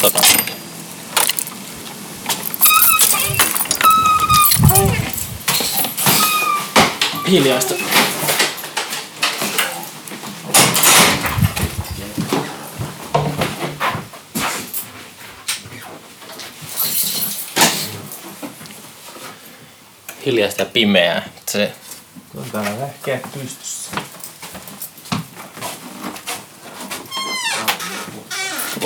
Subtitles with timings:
[0.00, 0.24] Katsotaan.
[7.30, 7.74] Hiljaista.
[20.26, 21.28] Hiljaista ja pimeää.
[21.46, 21.72] Se
[22.36, 23.77] On täällä vähkeä pystyssä.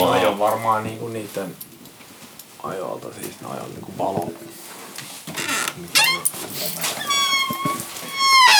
[0.06, 0.24] Wow.
[0.32, 1.56] on varmaan niinku niiden
[2.62, 4.28] ajoilta, siis ne ajoilta niinku valo.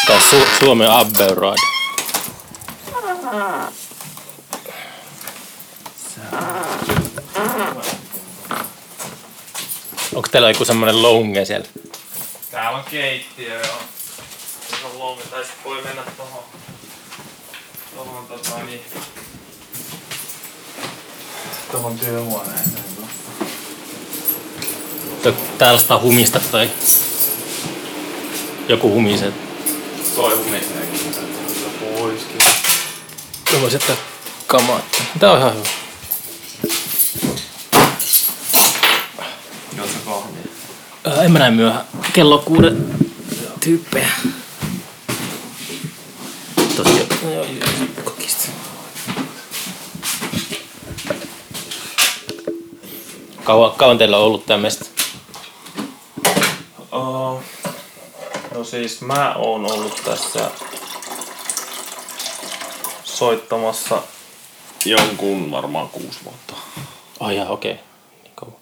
[0.06, 1.62] Tää on Su- Suomen Abbey Ride.
[10.14, 11.66] Onko teillä joku semmonen longe siellä?
[12.50, 13.77] Täällä on keittiö joo.
[14.80, 16.45] Se on lomi, tai sit voi mennä tohon.
[17.97, 18.80] Tohon tota niin.
[21.73, 22.83] Tohon työhuoneeseen.
[25.23, 26.70] Tö- Tällaista humista toi.
[28.69, 29.33] Joku humisee.
[30.17, 31.14] Toi humiseenkin.
[31.81, 32.39] Poiskin.
[33.53, 33.97] Mä voisin ottaa
[34.47, 34.81] kamaa.
[35.20, 35.64] Tää on ihan hyvä.
[40.05, 40.42] Kahvia.
[41.05, 41.84] Ää, en mä näin myöhään.
[42.12, 42.95] Kello kuuden
[43.61, 44.09] tyyppejä.
[46.77, 47.07] Tosiaan.
[47.23, 47.45] Joo, joo,
[48.05, 48.48] kokista.
[53.53, 54.84] Kauan, kauan teillä on ollut tämmöistä?
[56.92, 57.42] Uh,
[58.55, 60.50] no siis mä oon ollut tässä
[63.05, 64.03] soittamassa
[64.84, 66.55] jonkun varmaan kuusi vuotta.
[67.20, 67.73] Ai jaa, okei.
[68.23, 68.55] Niin kauan.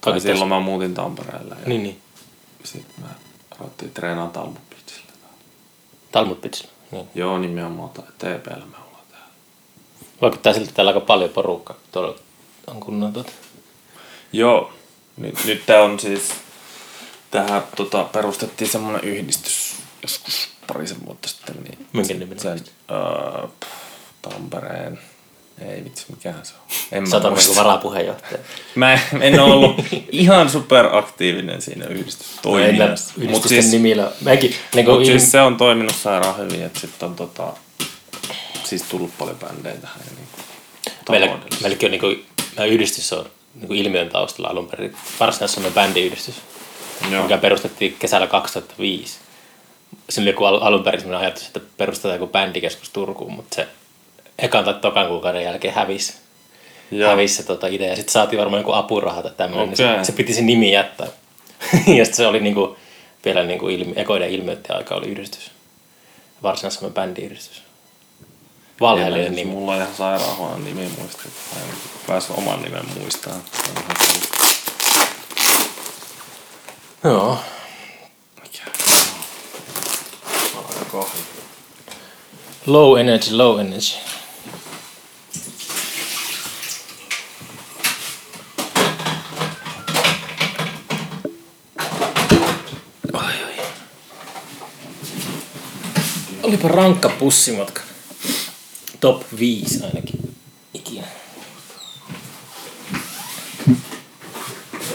[0.00, 2.00] Tai silloin mä muutin Tampereelle ja Niin, niin.
[2.64, 3.08] sitten mä
[3.58, 5.12] ruvettiin treenaamaan Talbot Beachillä.
[6.12, 6.70] Talmud Pitsillä.
[6.90, 7.08] Niin.
[7.14, 9.28] Joo, nimenomaan tai TPllä me ollaan täällä.
[10.22, 11.76] Vaikuttaa siltä, että täällä aika paljon porukkaa.
[11.92, 12.14] Tuolla
[12.66, 13.32] on kunnon tuota.
[14.32, 14.72] Joo,
[15.16, 16.30] nyt, nyt tää on siis,
[17.30, 21.54] tähän tota, perustettiin semmonen yhdistys joskus parisen vuotta sitten.
[21.64, 22.60] Niin Minkä niminen sen,
[23.60, 23.72] pff,
[24.22, 24.98] Tampereen,
[25.60, 26.76] ei vitsi, mikähän se on.
[26.92, 28.38] En mä Sä oot niinku varapuheenjohtaja.
[28.74, 29.76] Mä en, en ole ollut
[30.12, 33.14] ihan superaktiivinen siinä yhdistystoiminnassa.
[33.16, 34.12] Mut Mutta siis, nimillä.
[34.20, 37.52] Mäkin, niin mut kuin siis se on toiminut sairaan hyvin, että sitten on tota,
[38.64, 40.00] siis tullut paljon bändejä tähän.
[40.16, 40.28] Niin,
[41.10, 41.62] meillä, taloudellisesti.
[41.62, 44.96] meilläkin on niinku, meidän yhdistys on niinku ilmiön taustalla alun perin.
[45.20, 46.34] Varsinaisessa on bändiyhdistys,
[47.10, 47.22] Joo.
[47.22, 49.18] mikä perustettiin kesällä 2005.
[50.10, 53.68] Siinä oli joku al- alun perin sellainen ajatus, että perustetaan joku bändikeskus Turkuun, mutta se
[54.38, 56.14] ekan tai tokan kuukauden jälkeen hävisi,
[56.90, 57.10] Joo.
[57.10, 57.96] hävisi se tota idea.
[57.96, 60.04] Sitten saatiin varmaan joku apuraha tai tämmöinen, niin Okei.
[60.04, 61.06] se, se, piti se nimi jättää.
[61.96, 62.76] ja sitten se oli niinku,
[63.24, 65.50] vielä niinku ilmi, ekoiden ilmiöiden aika oli yhdistys.
[66.42, 67.62] Varsinaisessa bändiyhdistys.
[68.80, 69.50] Valheellinen Siis nimi.
[69.50, 71.22] Mulla on ihan sairaan huono nimi muista.
[71.24, 71.76] Mä en
[72.06, 73.08] päässyt oman nimen hullu.
[77.04, 77.38] Joo.
[78.42, 78.64] Mikä?
[82.66, 83.96] Low energy, low energy.
[96.42, 97.89] Olipa rankka pussimatka.
[99.00, 100.36] Top 5 ainakin.
[100.74, 101.06] Ikinä.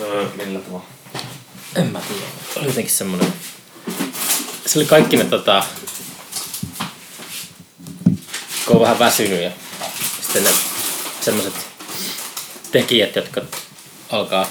[0.02, 0.86] Öö, millä tavalla?
[1.76, 2.26] En mä tiedä.
[2.56, 3.34] Oli jotenkin semmonen...
[4.66, 5.64] Se oli kaikki ne tota...
[8.66, 9.52] Kun on vähän väsynyt ja
[10.22, 10.50] sitten ne
[11.22, 11.54] semmoset
[12.72, 13.42] tekijät, jotka
[14.10, 14.48] alkaa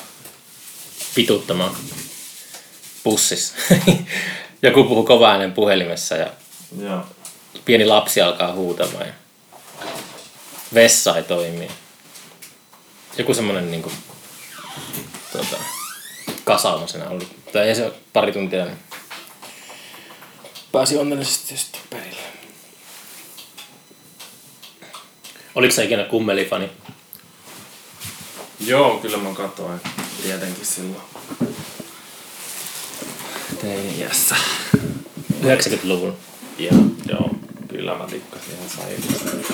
[1.14, 1.76] pituuttamaan
[3.04, 3.54] pussissa.
[4.62, 6.30] Joku puhuu kova äänen puhelimessa ja
[6.78, 7.06] Joo.
[7.64, 9.12] pieni lapsi alkaa huutamaan ja
[10.74, 11.68] vessa ei toimi.
[13.18, 13.92] Joku semmonen niinku
[15.32, 15.56] tota,
[16.44, 17.28] kasauma siinä oli.
[17.52, 18.78] Tai ei se pari tuntia, niin
[20.72, 22.22] pääsi onnellisesti sitten perille.
[25.54, 26.70] Oliko se ikinä kummelifani?
[28.60, 29.80] Joo, kyllä mä katsoin.
[30.22, 31.02] Tietenkin silloin.
[33.60, 34.36] Tein iässä.
[35.42, 36.16] 90-luvun.
[36.58, 36.72] Ja
[37.08, 37.30] joo,
[37.68, 39.44] kyllä mä tikkasin ihan sairaan.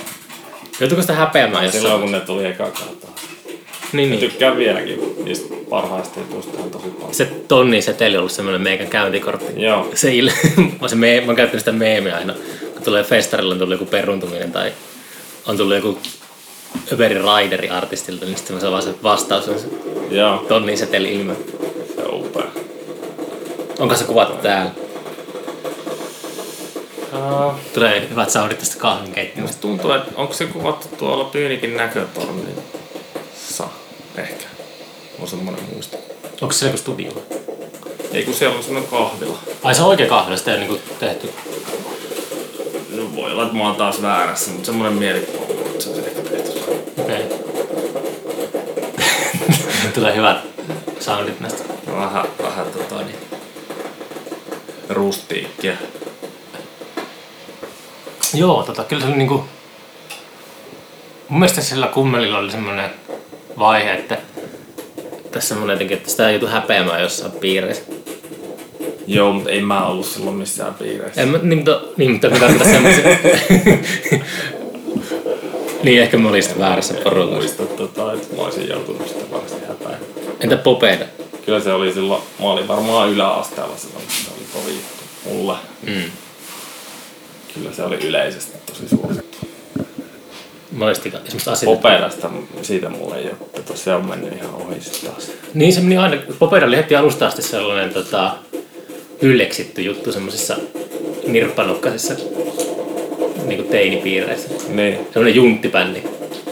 [0.80, 1.82] Joutuiko sitä häpeämään jossain?
[1.82, 3.10] Silloin kun ne tuli eka kertaa.
[3.92, 4.20] Niin, niin.
[4.20, 7.14] tykkään vieläkin niistä parhaista jutuista ihan tosi paljon.
[7.14, 9.62] Se tonni seteli on ollut semmoinen meikän käyntikortti.
[9.62, 9.88] Joo.
[9.94, 10.30] Se il...
[10.80, 11.20] mä, se me...
[11.20, 12.34] mä oon käyttänyt sitä meemiä aina.
[12.74, 14.72] Kun tulee festarilla, on tullut joku peruntuminen tai
[15.46, 15.98] on tullut joku
[16.92, 19.66] Överi Rideri artistilta, niin sitten se on vaan se vastaus on se
[20.10, 20.44] Joo.
[20.48, 21.34] tonni seteli ilme.
[21.96, 22.46] Se on upea.
[23.78, 24.70] Onko se kuvattu täällä?
[27.30, 29.42] Uh, Tulee hyvät saudit tästä kahvinkeittimesta.
[29.42, 33.68] musta tuntuu, että onko se kuvattu tuolla Pyynikin näkötornissa?
[35.20, 35.96] on semmoinen muisto.
[36.40, 37.12] Onko se joku studio?
[38.12, 39.38] Ei kun siellä on semmoinen kahvila.
[39.62, 41.30] Ai se on oikea kahvila, sitä ei ole niinku tehty.
[42.90, 45.98] No voi olla, että mä oon taas väärässä, mutta semmoinen mielikuva on, että se on
[45.98, 46.60] ehkä tehty.
[46.98, 47.24] Okei.
[49.94, 50.36] Tulee hyvät
[51.00, 51.64] soundit näistä.
[51.96, 53.18] Vähän, vähän tota niin,
[54.88, 55.76] rustiikkia.
[58.34, 59.44] Joo, tota, kyllä se oli niinku...
[61.28, 62.90] Mun mielestä sillä kummelilla oli semmoinen
[63.58, 64.18] vaihe, että
[65.30, 67.82] tässä semmoinen jotenkin, että sitä joutu häpeämään jossain piireissä.
[69.06, 71.22] Joo, mutta ei mä ollut silloin missään piireissä.
[71.22, 73.18] En mä, niin, mutta, niin, mutta mitä tässä semmoisen...
[75.82, 77.36] niin, ehkä mä olin sitten väärässä porukassa.
[77.36, 79.96] Muista tota, että mä olisin joutunut sitä varmasti häpäin.
[80.40, 81.04] Entä Popeida?
[81.46, 85.56] Kyllä se oli silloin, mä olin varmaan yläasteella silloin, kun se oli kovin juttu mulle.
[85.82, 86.10] Mm.
[87.70, 89.38] Kyllä se oli yleisesti tosi suosittu.
[90.72, 91.78] Monesti esimerkiksi asioita.
[91.78, 92.30] Operasta,
[92.62, 94.76] siitä mulle ei ole, että se on mennyt ihan ohi
[95.06, 95.30] taas.
[95.54, 98.36] Niin se meni aina, Popeida oli heti alusta asti sellainen tota,
[99.22, 100.56] ylleksitty juttu semmoisissa
[101.26, 102.14] nirppanokkaisissa
[103.46, 104.48] niin teinipiireissä.
[104.68, 106.02] Niin, Semmoinen junttibändi.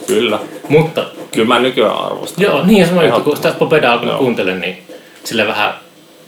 [0.07, 0.39] kyllä.
[0.69, 2.43] Mutta Kyllä mä nykyään arvostan.
[2.45, 3.53] joo, niin ja sama juttu, kun sitä.
[3.53, 4.79] Popedaa alkoi kuuntelemaan, niin
[5.25, 5.75] sille vähän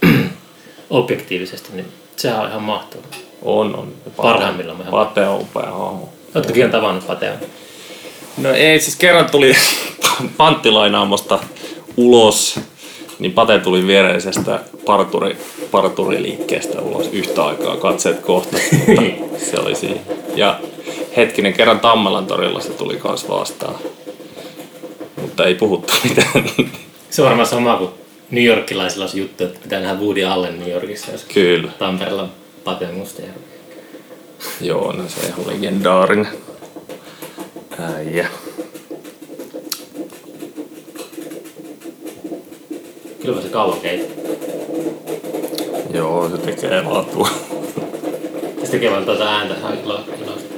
[0.89, 1.85] objektiivisesti, niin
[2.15, 3.30] sehän on ihan mahtavaa.
[3.41, 3.93] On, on.
[4.17, 6.09] Parhaimmillaan Pate on upea hahmo.
[6.35, 7.33] Oletko ihan tavannut Patea?
[8.37, 9.55] No ei, siis kerran tuli
[10.37, 11.39] panttilainaamosta
[11.97, 12.59] ulos,
[13.19, 15.37] niin Pate tuli viereisestä parturi,
[15.71, 18.57] parturiliikkeestä ulos yhtä aikaa, katseet kohta.
[18.87, 19.01] Mutta
[19.51, 19.99] se oli siinä.
[20.35, 20.59] Ja
[21.17, 23.75] hetkinen, kerran Tammelan torilla se tuli kans vastaan.
[25.21, 26.45] Mutta ei puhuttu mitään.
[27.09, 27.91] Se on varmaan sama kuin
[28.31, 31.71] New Yorkilaisilla on se juttu, että pitää nähdä Woody Allen New Yorkissa, jos Kyllä.
[31.79, 32.29] Tampereella
[32.63, 33.41] Pate Mustajärvi.
[34.61, 36.27] Joo, no se on legendaarinen
[37.79, 38.27] äijä.
[43.21, 44.21] Kyllä se kauan keitti.
[45.93, 47.29] Joo, se tekee laatua.
[48.63, 50.53] Se tekee vaan tuota ääntä ihan ilo, iloista.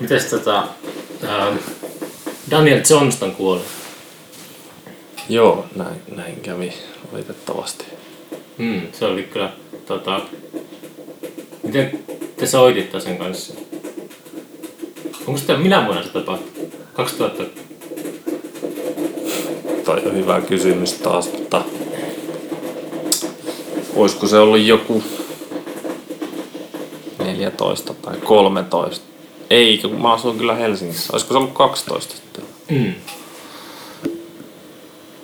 [0.00, 0.68] Mites tota...
[1.24, 1.56] Ähm,
[2.50, 3.62] Daniel Johnston kuoli.
[5.28, 6.72] Joo, näin, näin kävi
[7.12, 7.84] valitettavasti.
[8.58, 9.52] Mm, se oli kyllä
[9.86, 10.20] tota...
[11.62, 11.98] Miten
[12.36, 13.54] te soititte sen kanssa?
[15.26, 16.68] Onko sitä minä vuonna se tapahtui?
[16.92, 17.44] 2000...
[19.84, 21.64] Toi on hyvä kysymys taas, mutta
[23.96, 25.02] olisiko se ollut joku
[27.18, 29.04] 14 tai 13?
[29.50, 31.12] Ei, kun mä asuin kyllä Helsingissä.
[31.12, 32.44] Olisiko se ollut 12 sitten?
[32.70, 32.94] Mm.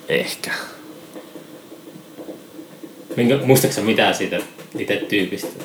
[0.08, 0.50] Ehkä.
[3.16, 4.38] Minkä, muistatko sä mitään siitä
[4.78, 5.64] itse tyypistä?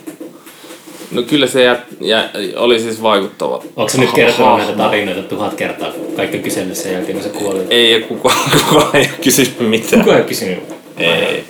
[1.11, 3.63] No kyllä se jä, jä, oli siis vaikuttava.
[3.75, 7.31] Onko se nyt kertonut näitä tarinoita tuhat kertaa, kun kaikki on kysellyt sen jälkeen, kun
[7.31, 7.59] se kuoli?
[7.69, 10.01] Ei kukaan, kukaan ei ole kysynyt mitään.
[10.01, 10.59] Kuka ei ole kysynyt?
[10.97, 11.44] Ei.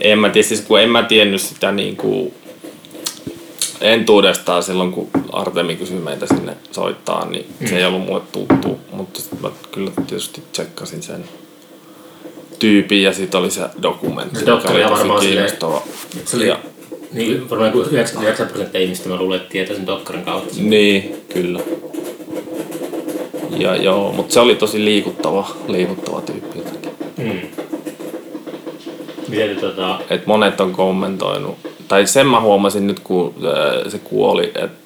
[0.00, 2.34] En mä tiedä, siis kun en mä tiennyt sitä niinku
[3.80, 7.66] entuudestaan silloin, kun Artemi kysyi meitä sinne soittaa, niin mm.
[7.66, 11.24] se ei ollut mulle tuttu, mutta mä kyllä tietysti tsekkasin sen
[12.60, 15.82] tyypin ja sitten oli se dokumentti, Se dokka oli varmaan kiinnostava.
[16.24, 16.58] Se oli, Ja,
[17.12, 20.54] niin varmaan joku 99 prosenttia ihmistä mä luulen, että tietää sen dokkarin kautta.
[20.58, 21.60] niin, kyllä.
[23.58, 26.90] Ja joo, mutta se oli tosi liikuttava, liikuttava tyyppi jotenkin.
[27.16, 27.40] Mm.
[29.28, 30.00] Miten te tota...
[30.10, 31.54] Et monet on kommentoinut,
[31.88, 34.79] tai sen mä huomasin nyt kun ää, se kuoli, että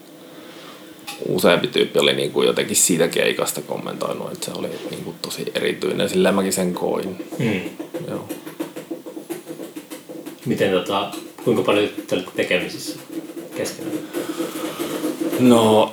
[1.28, 6.32] useampi tyyppi oli niinku jotenkin siitä keikasta kommentoinut, että se oli niinku tosi erityinen, sillä
[6.32, 7.24] mäkin sen koin.
[7.38, 7.60] Mm.
[8.08, 8.28] Joo.
[10.46, 11.10] Miten tota...
[11.44, 12.98] Kuinka paljon te olette tekemisissä
[13.56, 13.98] keskenään?
[15.40, 15.92] No,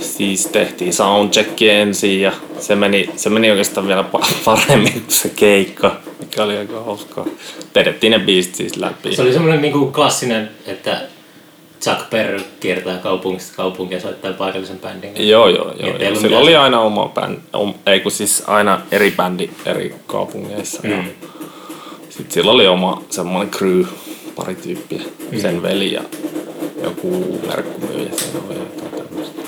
[0.00, 5.28] siis tehtiin soundcheck ensin ja se meni, se meni oikeastaan vielä pa- paremmin kuin se
[5.28, 7.26] keikka, mikä oli aika hauskaa.
[7.74, 9.16] Vedettiin ne biisit siis läpi.
[9.16, 11.02] Se oli semmoinen niinku klassinen, että
[11.80, 15.28] Chuck Berry kiertää kaupungista kaupunkia ja soittaa paikallisen bändin.
[15.28, 15.96] Joo, joo, joo.
[15.96, 15.98] Joo.
[15.98, 20.80] Sillä mitään oli aina oma bändi, om, ei kun siis aina eri bändi eri kaupungeissa.
[20.82, 21.04] Mm.
[22.08, 23.82] Sitten sillä oli oma semmoinen crew,
[24.36, 25.40] pari tyyppiä, Mm.
[25.40, 26.02] sen veli ja
[26.82, 29.40] joku merkkumyyjä siinä oli jotain tämmöistä.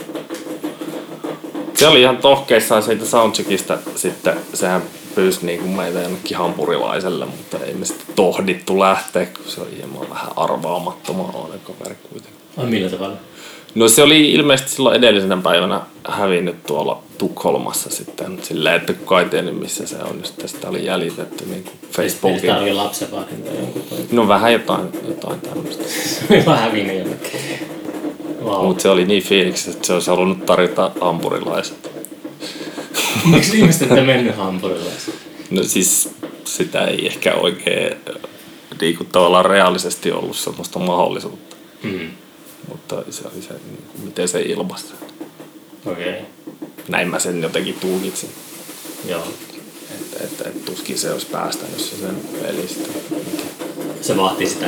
[1.74, 4.82] Se oli ihan tohkeissaan siitä soundcheckista sitten, sehän
[5.14, 10.10] pyysi niinku meitä jonnekin hampurilaiselle, mutta ei me sitten tohdittu lähteä, kun se oli hieman
[10.10, 11.32] vähän arvaamattoman
[11.64, 12.40] kaveri kuitenkin.
[12.56, 13.16] Ai millä tavalla?
[13.74, 19.28] No se oli ilmeisesti silloin edellisenä päivänä hävinnyt tuolla Tukholmassa sitten silleen, että kukaan ei
[19.28, 20.16] tiennyt missä se on.
[20.16, 22.40] niin sitä oli jäljitetty niin kuin Facebookin.
[22.40, 22.70] Sitä oli
[23.58, 23.98] jonkun toi.
[24.12, 25.84] No vähän jotain, jotain tämmöistä.
[26.46, 27.40] Vaan hävinnyt jonnekin.
[28.44, 28.66] Wow.
[28.66, 32.01] Mutta se oli niin fiiliksi, että se olisi halunnut tarjota ampurilaiset.
[33.24, 35.16] Miksi ihmiset ette mennyt hampurilaisiin?
[35.50, 36.08] No siis
[36.44, 37.96] sitä ei ehkä oikein
[38.80, 41.56] niin kuin tavallaan reaalisesti ollut semmoista mahdollisuutta.
[41.82, 42.10] Mm.
[42.68, 44.86] Mutta se oli se, niin kuin, miten se ilmaisi.
[45.86, 46.08] Okei.
[46.08, 46.22] Okay.
[46.88, 48.30] Näin mä sen jotenkin tulkitsin.
[49.08, 49.24] Joo.
[49.90, 52.88] Että et, et, tuskin se olisi päästänyt se sen pelistä.
[54.00, 54.66] Se vaatii sitä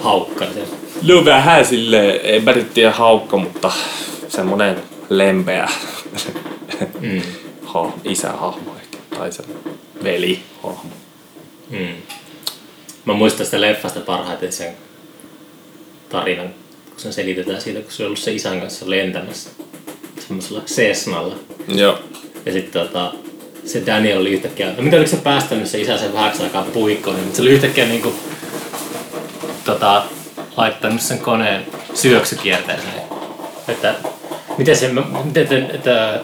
[0.00, 0.64] haukkaisen.
[1.02, 3.72] No vähän silleen, ei mä nyt tiedä haukka, mutta
[4.28, 5.68] semmonen lempeä
[7.00, 7.22] Mm.
[7.84, 8.98] Ha, isähahmo ehkä.
[9.18, 9.42] Tai se
[10.04, 10.92] velihahmo.
[11.70, 11.94] Mm.
[13.04, 14.72] Mä muistan sitä leffasta parhaiten sen
[16.08, 16.48] tarinan,
[16.90, 19.50] kun sen selitetään siitä, kun se on ollut se isän kanssa lentämässä
[20.26, 21.34] semmoisella Cessnalla.
[21.68, 21.98] Joo.
[22.46, 23.12] Ja sitten tota,
[23.64, 27.16] se Daniel oli yhtäkkiä, no mitä oliko se päästänyt se isä sen vähäksi aikaa puikkoon,
[27.16, 28.12] niin se oli yhtäkkiä niinku,
[29.64, 30.02] tota,
[30.56, 33.02] laittanut sen koneen syöksykierteeseen.
[33.68, 33.94] Että
[34.58, 34.90] miten se,
[35.24, 36.20] miten te, että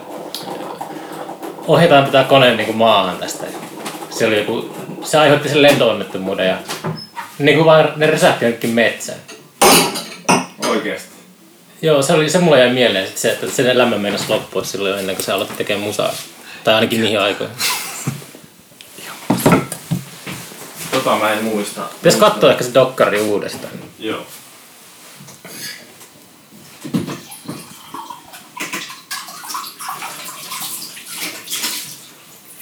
[1.66, 3.46] ohjataan tätä koneen niinku maahan tästä.
[4.10, 6.58] Se oli joku, se aiheutti sen lentoonnettomuuden ja
[7.38, 9.18] niinku vaan ne resähti jonnekin metsään.
[10.68, 11.08] Oikeesti.
[11.82, 14.98] Joo, se, oli, se mulle jäi mieleen sit se, että sen elämä meinasi loppua silloin
[14.98, 16.12] ennen kuin se aloitti tekemään musaa.
[16.64, 17.56] Tai ainakin niihin aikoihin.
[20.90, 21.80] Tota mä en muista.
[21.80, 23.72] Pitäis katsoa ehkä se dokkari uudestaan.
[23.98, 24.26] Joo.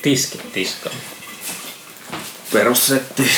[0.03, 0.97] Tiskit tiskaan.
[2.53, 3.31] Perussetti.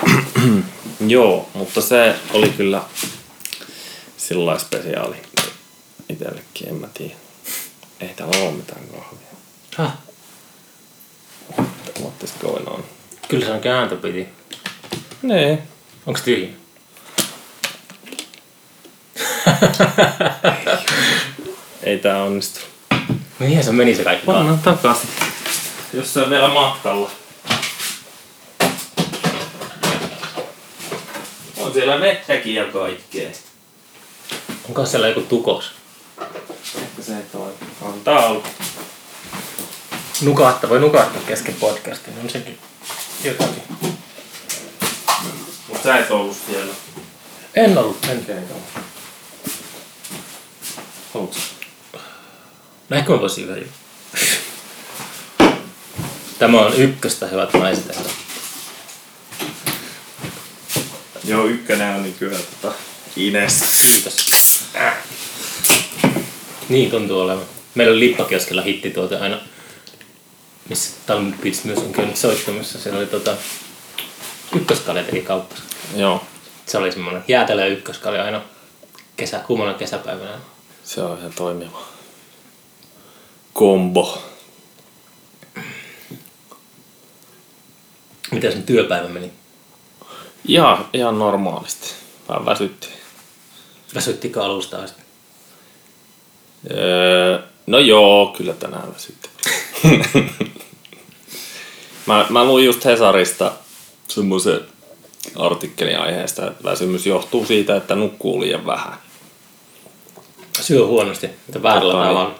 [1.06, 2.82] Joo, mutta se oli kyllä
[4.16, 5.16] sillä spesiaali
[6.08, 7.14] itsellekin, en mä tiedä.
[8.00, 9.26] Ei täällä ole mitään kahvia.
[9.76, 9.92] Häh?
[12.00, 12.84] What is going on?
[13.28, 14.28] Kyllä se on kääntö piti.
[15.22, 15.62] Nee.
[16.06, 16.48] Onks tyhjä?
[21.82, 22.60] Ei tää onnistu.
[23.38, 24.26] Mihin se meni se kaikki?
[24.26, 25.08] Pannaan takaisin.
[25.96, 27.10] Jos se on vielä matkalla.
[31.56, 33.30] On siellä vettäkin ja kaikkea.
[34.68, 35.72] Onko siellä joku tukos?
[36.82, 37.56] Ehkä se ei toimi.
[37.82, 38.44] On ollut.
[40.20, 42.14] Nukahtaa, voi nukahtaa kesken podcastin.
[42.22, 42.58] On sekin
[43.24, 43.62] jotakin.
[45.68, 46.74] Mut sä et ollut siellä.
[47.54, 48.18] En ollut, en.
[48.18, 48.56] Okei, okay,
[51.14, 51.38] Haluatko?
[52.88, 53.85] No ehkä mä voisin yhden jutun.
[56.38, 57.86] Tämä on ykköstä, hyvät naiset.
[57.86, 58.16] ja herrat.
[61.24, 62.74] Joo, ykkönen on niin kyllä tota
[63.16, 63.60] Ines.
[63.82, 64.26] Kiitos.
[64.76, 64.96] Äh.
[66.68, 67.44] Niin tuntuu olevan.
[67.74, 69.38] Meillä on Lippakioskella hittituote aina,
[70.68, 72.78] missä Talmud Beats myös on käynyt soittamassa.
[72.78, 73.36] Siellä oli tota,
[74.56, 75.64] ykköskale teki kauppansa.
[75.96, 76.24] Joo.
[76.66, 78.40] Se oli semmoinen jäätelö ja ykköskale aina
[79.16, 80.38] kesä, kuumana kesäpäivänä.
[80.84, 81.82] Se on ihan toimiva.
[83.52, 84.22] Kombo.
[88.36, 89.32] Miten sen työpäivä meni?
[90.48, 91.94] Ihan, ihan normaalisti.
[92.28, 92.88] Vähän väsytti.
[93.94, 95.02] Väsyttikö alusta asti?
[96.70, 99.30] Öö, no joo, kyllä tänään väsytti.
[102.06, 103.52] mä, mä luin just Hesarista
[104.08, 104.60] semmoisen
[105.36, 108.98] artikkelin aiheesta, että väsymys johtuu siitä, että nukkuu liian vähän.
[110.60, 112.34] Syö huonosti, että väärällä Tota, tavalla.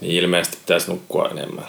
[0.00, 1.64] Niin ilmeisesti pitäisi nukkua enemmän.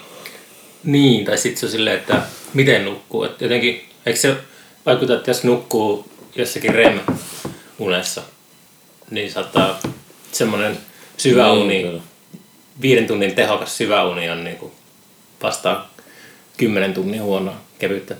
[0.84, 2.22] Niin, tai sitten se on silleen, että
[2.54, 3.24] miten nukkuu.
[3.24, 4.36] Et jotenkin, eikö se
[4.86, 8.22] vaikuta, että jos nukkuu jossakin REM-unessa,
[9.10, 9.80] niin saattaa
[10.32, 10.78] semmoinen
[11.16, 12.00] syvä Niin, uni, kyllä.
[12.82, 14.72] viiden tunnin tehokas syvä uni on niinku
[15.42, 15.90] vastaa
[16.56, 18.16] kymmenen tunnin huonoa kevyttä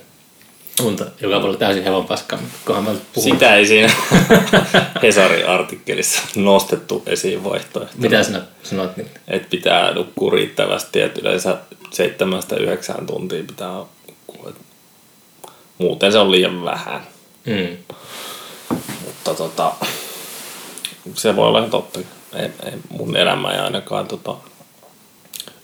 [0.83, 3.31] unta, joka voi olla täysin hevon paskaa, mutta kunhan mä puhun.
[3.31, 3.91] Sitä ei siinä
[5.03, 7.95] Hesarin artikkelissa nostettu esiin vaihtoehto.
[7.97, 8.97] Mitä sinä sanoit?
[8.97, 9.07] Niin?
[9.27, 11.57] Että pitää nukkua riittävästi, että yleensä
[11.91, 13.81] seitsemästä yhdeksään tuntia pitää.
[14.47, 14.55] Et
[15.77, 17.07] Muuten se on liian vähän.
[17.45, 17.77] Mm.
[19.05, 19.73] Mutta tota,
[21.15, 21.99] se voi olla ihan totta.
[22.35, 24.35] Ei, ei, mun elämä ei ainakaan tota,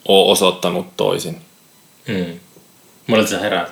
[0.08, 1.42] ole osoittanut toisin.
[2.08, 2.40] Mm.
[3.08, 3.72] Monelta sä heräät?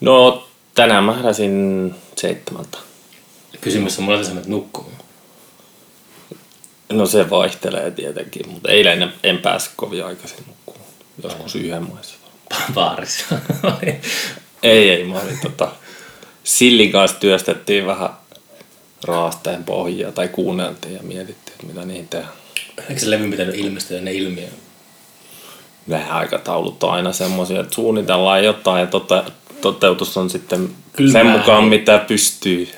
[0.00, 2.78] No tänään mä heräsin seitsemältä.
[3.60, 5.04] Kysymys on monelta sä menet nukkumaan.
[6.92, 10.53] No se vaihtelee tietenkin, mutta eilen en, en päässyt kovin aikaisin.
[11.22, 12.14] Joskus yhden maissa.
[12.74, 13.24] Baarissa.
[14.62, 15.04] Ei, ei.
[15.04, 15.68] Mä olin tota,
[16.44, 18.10] Sillin kanssa työstettiin vähän
[19.04, 22.32] raasteen pohjia tai kuunneltiin ja mietittiin, että mitä niihin tehdään.
[22.88, 24.48] Eikö se levy pitänyt ilmestyä ennen ilmiö?
[25.88, 29.24] Vähän aikataulut on aina semmoisia, että suunnitellaan jotain ja tota,
[29.60, 32.68] toteutus on sitten Kyllä sen mukaan, mitä pystyy.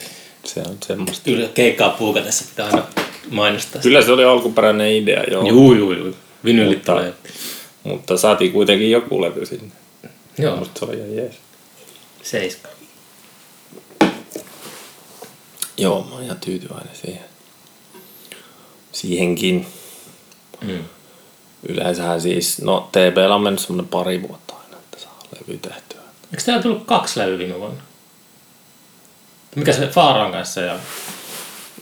[0.45, 1.25] Se on semmoista.
[1.25, 2.83] Kyllä keikkaa puukatessa pitää aina
[3.31, 3.83] mainostaa.
[3.83, 5.49] Kyllä se oli alkuperäinen idea, joo.
[5.49, 6.15] Juu, juu, juu.
[6.45, 7.13] Vinylit tulee.
[7.87, 9.73] Mutta saatiin kuitenkin joku levy sinne.
[10.39, 11.35] Joo, Musta se oli ihan jees.
[12.23, 12.69] seiska.
[15.77, 17.25] Joo, mä oon ihan tyytyväinen siihen.
[18.93, 19.67] Siihenkin.
[20.61, 20.85] Mm.
[21.69, 26.01] Yleensähän siis, no TPllä on mennyt semmonen pari vuotta aina, että saa levy tehtyä.
[26.33, 27.83] Eikö täällä tullut kaksi levyä viime vuonna?
[29.55, 30.79] Mikä se Faaran kanssa ja...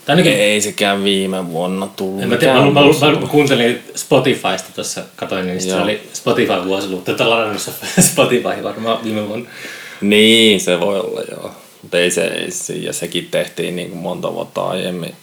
[0.04, 2.22] Tai ainakin, Ei sekään viime vuonna tullut.
[2.22, 7.02] en mä, tiedä, mä, mä, mä, kuuntelin Spotifysta tuossa, katoin, niin se oli Spotify vuosiluku.
[7.02, 7.62] Tätä ladannut
[8.12, 9.50] Spotify varmaan viime vuonna.
[10.00, 11.50] Niin, se voi olla joo.
[11.82, 15.14] Mutta ei se, ei se, ja sekin tehtiin niin kuin monta vuotta aiemmin.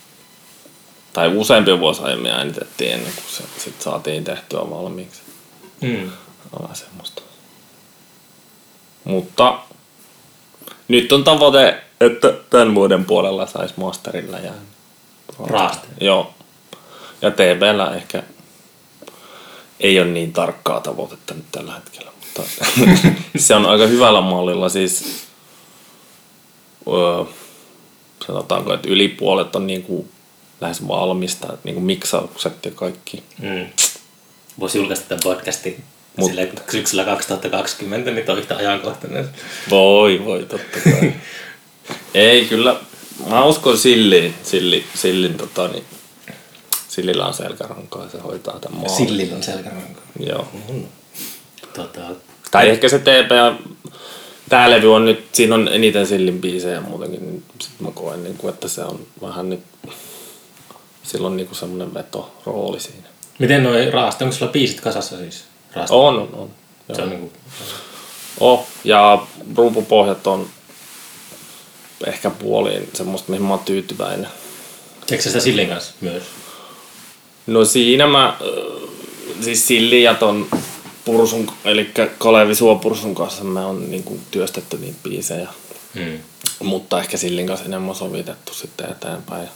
[1.14, 5.22] Tai useampi vuosi aiemmin äänitettiin ennen kuin se sit saatiin tehtyä valmiiksi.
[5.82, 6.12] Mm.
[6.62, 7.22] Vähän semmoista.
[9.04, 9.60] Mutta
[10.88, 14.54] nyt on tavoite, että tämän vuoden puolella saisi masterilla jää.
[15.50, 15.88] Raaste.
[16.02, 16.34] Joo.
[17.22, 18.24] Ja TVllä ehkä
[19.80, 22.44] ei ole niin tarkkaa tavoitetta nyt tällä hetkellä, mutta
[23.38, 24.70] se on aika hyvällä mallilla.
[24.70, 25.26] Siis,
[26.88, 27.26] öö,
[28.28, 30.12] sanotaanko, että yli puolet on niin kuin
[30.62, 33.24] lähes valmista, niin kuin miksaukset ja kaikki.
[33.42, 33.66] Mm.
[34.60, 35.84] Voisi julkaista tämän podcastin
[36.18, 39.30] Mut- että syksyllä 2020, niin on yhtä ajankohtainen.
[39.70, 41.14] Voi, voi, totta kai.
[42.14, 42.76] Ei, kyllä.
[43.30, 44.34] Mä uskon Silliin.
[44.44, 45.84] Silli, Sillin, tota, niin,
[46.88, 48.90] Sillillä on selkärankaa se hoitaa tämän maan.
[48.98, 50.02] Sillillä on selkäranka.
[50.20, 50.48] Joo.
[51.76, 52.02] Tota,
[52.52, 53.62] Tai ehkä se TP,
[54.50, 58.38] tää levy on nyt, siinä on eniten Sillin biisejä muutenkin, niin sit mä koen, niin
[58.38, 59.60] kuin, että se on vähän nyt,
[61.04, 63.08] sillä on niin semmoinen vetorooli siinä.
[63.40, 65.44] miten noi raaste, onko sulla biisit kasassa siis?
[65.74, 65.96] Raaste?
[65.96, 66.50] On, on, on.
[66.90, 66.96] Joo.
[66.96, 67.32] Se on niinku,
[68.40, 70.48] Oh, ja rumpupohjat on
[72.08, 74.28] ehkä puoliin semmoista, mihin mä oon tyytyväinen.
[75.08, 76.24] teekö sitä Sillin kanssa myös?
[77.48, 78.38] No siinä mä, äh,
[79.42, 80.48] siis Silli ja ton
[81.06, 85.48] Pursun, eli Kalevi Suopursun kanssa me on niinku työstetty niitä biisejä.
[85.94, 86.20] Mm.
[86.64, 89.48] Mutta ehkä Sillin kanssa enemmän sovitettu sitten eteenpäin.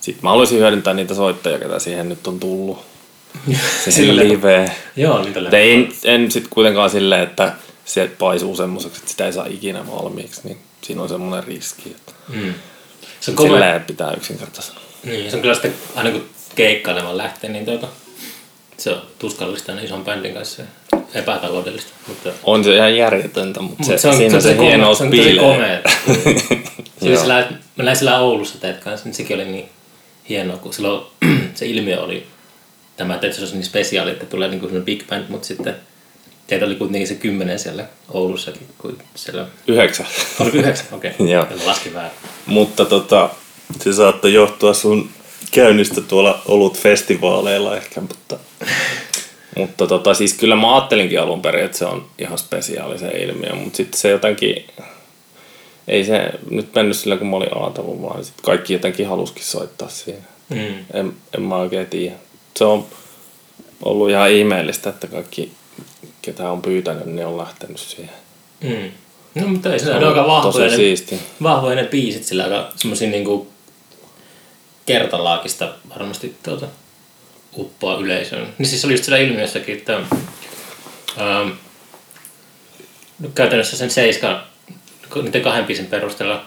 [0.00, 2.78] Sitten mä haluaisin hyödyntää niitä soittajia, ketä siihen nyt on tullut.
[3.90, 4.72] Se live.
[4.96, 7.52] Joo, niitä en, en sitten kuitenkaan silleen, että
[7.84, 10.40] se paisuu semmoiseksi, että sitä ei saa ikinä valmiiksi.
[10.44, 11.90] Niin siinä on semmoinen riski.
[11.90, 12.54] Että Mm.
[13.20, 13.80] Se on komea.
[13.80, 14.80] pitää yksinkertaisena.
[15.04, 17.88] Niin, se on kyllä sitten aina kun keikkailemaan lähtee, niin tuota,
[18.76, 20.68] se on tuskallista aina ison bändin kanssa ja
[21.14, 21.90] epätaloudellista.
[22.08, 25.04] Mutta On se ihan järjetöntä, mutta Mut se, se, siinä se, se komea- hienous se
[25.04, 25.78] on tosi komea.
[27.02, 27.20] Se Joo.
[27.20, 29.68] sillä, mä näin sillä Oulussa teet kanssa, niin sekin oli niin
[30.28, 31.06] hienoa, kun silloin
[31.54, 32.26] se ilmiö oli
[32.96, 35.76] tämä, että se olisi niin spesiaali, että tulee niin kuin big band, mutta sitten
[36.46, 40.06] teitä oli kuitenkin se kymmenen siellä Oulussakin, kun siellä Yhdeksän.
[40.40, 41.28] oli yhdeksän, okei, okay.
[41.32, 41.46] Joo.
[41.64, 42.18] laskin väärin.
[42.46, 43.30] Mutta tota,
[43.80, 45.10] se saattoi johtua sun
[45.50, 48.38] käynnistä tuolla olut festivaaleilla ehkä, mutta,
[49.56, 53.54] mutta tota, siis kyllä mä ajattelinkin alun perin, että se on ihan spesiaali se ilmiö,
[53.54, 54.66] mutta sitten se jotenkin,
[55.88, 59.88] ei se nyt mennyt sillä kun mä olin ajatellut, vaan sit kaikki jotenkin haluskin soittaa
[59.88, 60.22] siinä.
[60.48, 60.84] Mm.
[60.94, 62.14] En, en mä oikein tiedä.
[62.56, 62.86] Se on
[63.84, 65.52] ollut ihan ihmeellistä, että kaikki,
[66.24, 68.14] ketä on pyytänyt, niin on lähtenyt siihen.
[68.60, 68.90] Mm.
[69.34, 71.20] No mutta ei se, ne on aika vahvoja ne, siisti.
[71.42, 73.48] vahvoja ne biisit, sillä aika semmosia niinku
[74.86, 76.66] kertalaakista varmasti tuota,
[77.56, 78.54] uppoa yleisöön.
[78.58, 79.96] Niin siis oli just sillä ilmiössäkin, että
[81.20, 81.50] ähm,
[83.34, 84.42] käytännössä sen seiskan,
[85.22, 86.44] niiden kahden biisin perusteella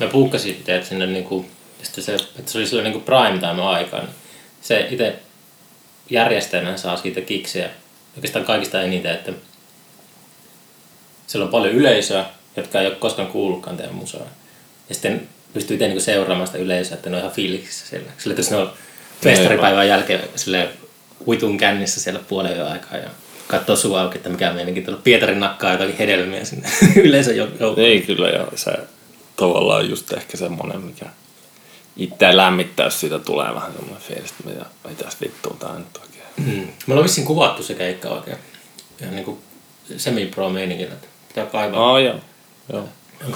[0.00, 1.46] mä puukkasin itse sinne niinku,
[1.82, 4.08] sitten se, että se oli sillä niinku prime time aikaan.
[4.60, 5.18] Se itse
[6.10, 7.70] järjestäjänä saa siitä kiksiä
[8.20, 9.32] oikeastaan kaikista eniten, että
[11.26, 12.24] siellä on paljon yleisöä,
[12.56, 14.26] jotka ei ole koskaan kuullutkaan teidän musaa.
[14.88, 18.10] Ja sitten pystyy itse niin seuraamaan sitä yleisöä, että ne on ihan fiiliksissä siellä.
[18.18, 18.72] Sillä jos ne on
[19.22, 20.68] festaripäivän jälkeen sille
[21.26, 23.10] uitun kännissä siellä puolen yön aikaa ja
[23.48, 26.68] katsoo suu auki, että mikä meininkin tuolla Pietarin nakkaa jotakin hedelmiä sinne
[27.08, 27.78] yleisön joukkoon.
[27.78, 28.72] Ei kyllä, ja se
[29.36, 31.06] tavallaan just ehkä semmoinen, mikä
[31.96, 36.09] itse lämmittää, jos siitä tulee vähän semmoinen fiilis, että mitä, mitäs vittua nyt oikein.
[36.36, 36.44] Mm.
[36.46, 38.36] Me ollaan vissiin kuvattu se keikka oikein.
[39.02, 39.38] Ihan niin kuin
[39.96, 41.92] semi-pro meiningillä, että pitää kaivaa.
[41.92, 42.14] Oh, joo.
[42.72, 42.84] joo.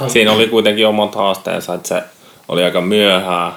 [0.09, 2.03] Siinä oli kuitenkin omat haasteensa, että se
[2.49, 3.53] oli aika myöhään.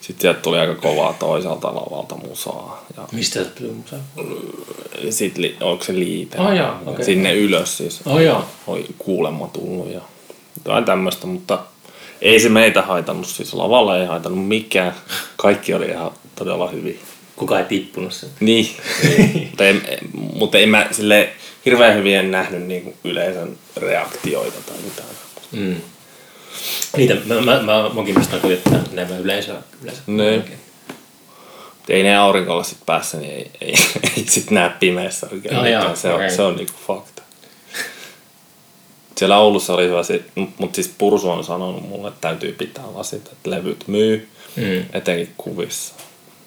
[0.00, 2.84] Sitten sieltä tuli aika kovaa toiselta lavalta musaa.
[2.96, 3.98] Ja Mistä se tuli musaa?
[5.10, 6.38] sitten li, onko se liite?
[6.40, 7.04] Oh, joo, okei.
[7.04, 8.00] Sinne ylös siis.
[8.06, 8.44] Oh joo.
[8.66, 10.00] Oli kuulemma tullut ja
[10.56, 11.58] jotain tämmöistä, mutta
[12.22, 13.26] ei se meitä haitannut.
[13.26, 14.94] Siis lavalla ei haitannut mikään.
[15.36, 17.00] Kaikki oli ihan todella hyvin.
[17.36, 18.28] Kuka ei tippunut sen.
[18.40, 18.68] Niin,
[19.50, 19.82] mutta, en,
[20.34, 21.28] mutta en mä sille
[21.66, 25.08] hirveän hyvin en nähnyt niin yleisön reaktioita tai mitään.
[25.52, 25.76] Mm.
[26.96, 28.58] Niitä, mä, mä, mä munkin mielestä on kyllä
[28.92, 29.62] enemmän yleisöä.
[29.82, 30.02] yleisöä.
[30.06, 30.44] Niin.
[31.88, 33.74] ei ne aurinkolasit päässä, niin ei, ei,
[34.16, 35.84] ei sit näe pimeässä oikein No mitään.
[35.84, 36.30] joo, se, on, okei.
[36.30, 37.22] se on niinku fakta.
[39.16, 40.00] Siellä Oulussa oli hyvä,
[40.58, 44.84] mutta siis Pursu on sanonut mulle, että täytyy pitää lasit, että levyt myy, Mm.
[44.92, 45.94] etenkin kuvissa.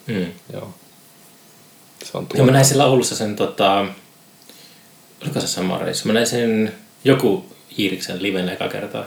[0.09, 0.25] Mm.
[0.53, 0.73] Joo.
[2.03, 3.85] Se on Ja mä näin siellä Oulussa sen, tota,
[5.21, 6.07] oliko se sama reissu?
[6.07, 7.45] Mä näin sen joku
[7.79, 9.05] Iiriksen liven eka kertaa.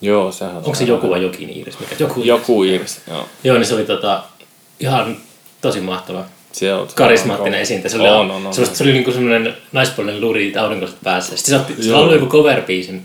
[0.00, 1.80] Joo, sehän Onko se joku vai jokin Iiris?
[1.80, 1.96] Mikä?
[1.98, 2.22] Joku.
[2.22, 3.28] Joku Iiris, joo.
[3.44, 4.22] Joo, niin se oli tota,
[4.80, 5.16] ihan
[5.60, 6.24] tosi mahtava.
[6.52, 7.88] Se on, Karismaattinen esiintä.
[7.88, 8.54] Se oli, on, on, on.
[8.54, 11.36] se, oli, se oli niinku semmoinen naispuolinen luri aurinkoiset päässä.
[11.36, 13.00] Sitten se, otti, se lauloi joku cover-biisin.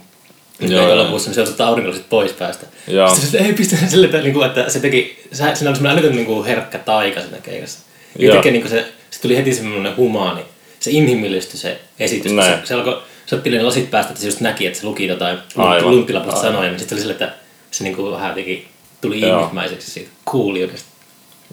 [0.60, 1.04] Joo, Joo, joo.
[1.04, 2.66] lopussa, niin se otti aurinkolaiset pois päästä.
[2.88, 3.10] Joo.
[3.10, 6.16] Sitten se, ei pistä sille, että, niinku, että se teki, se, siinä oli semmoinen älytön
[6.16, 7.80] niinku, herkkä taika siinä keikassa.
[8.20, 8.30] Joo.
[8.30, 10.42] Yhtäkkiä niinku se, se tuli heti semmoinen humaani,
[10.80, 12.32] se inhimillistyi se esitys.
[12.32, 15.08] Se, se alkoi, se otti ne lasit päästä, että se just näki, että se luki
[15.08, 16.42] jotain Aivan.
[16.42, 17.34] sanoja, niin sitten oli sille, että
[17.72, 18.68] se niinku vähän jotenkin
[19.02, 19.40] tuli Joo.
[19.40, 20.90] ihmismäiseksi siitä kuulijoudesta.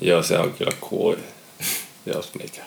[0.01, 1.15] Joo, se on kyllä cool.
[2.07, 2.63] Jos mikä.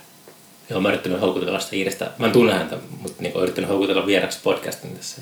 [0.70, 2.12] Joo, mä yrittänyt houkutella sitä Iiristä.
[2.18, 5.22] Mä en tunne häntä, mutta niin yrittänyt houkutella vieraksi podcastin tässä.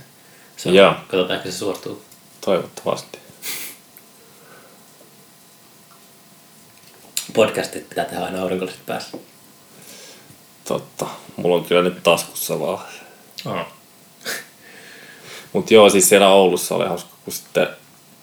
[0.58, 0.94] Se on, Joo.
[0.94, 2.02] Katsotaan, ehkä se suostuu.
[2.42, 3.20] Toivottavasti.
[7.34, 9.18] Podcastit pitää tehdä aina aurinkolliset päässä.
[10.68, 11.06] Totta.
[11.36, 12.80] Mulla on kyllä nyt taskussa vaan.
[13.46, 13.66] Oh.
[15.54, 17.68] Mutta joo, siis siellä Oulussa oli hauska, kun sitten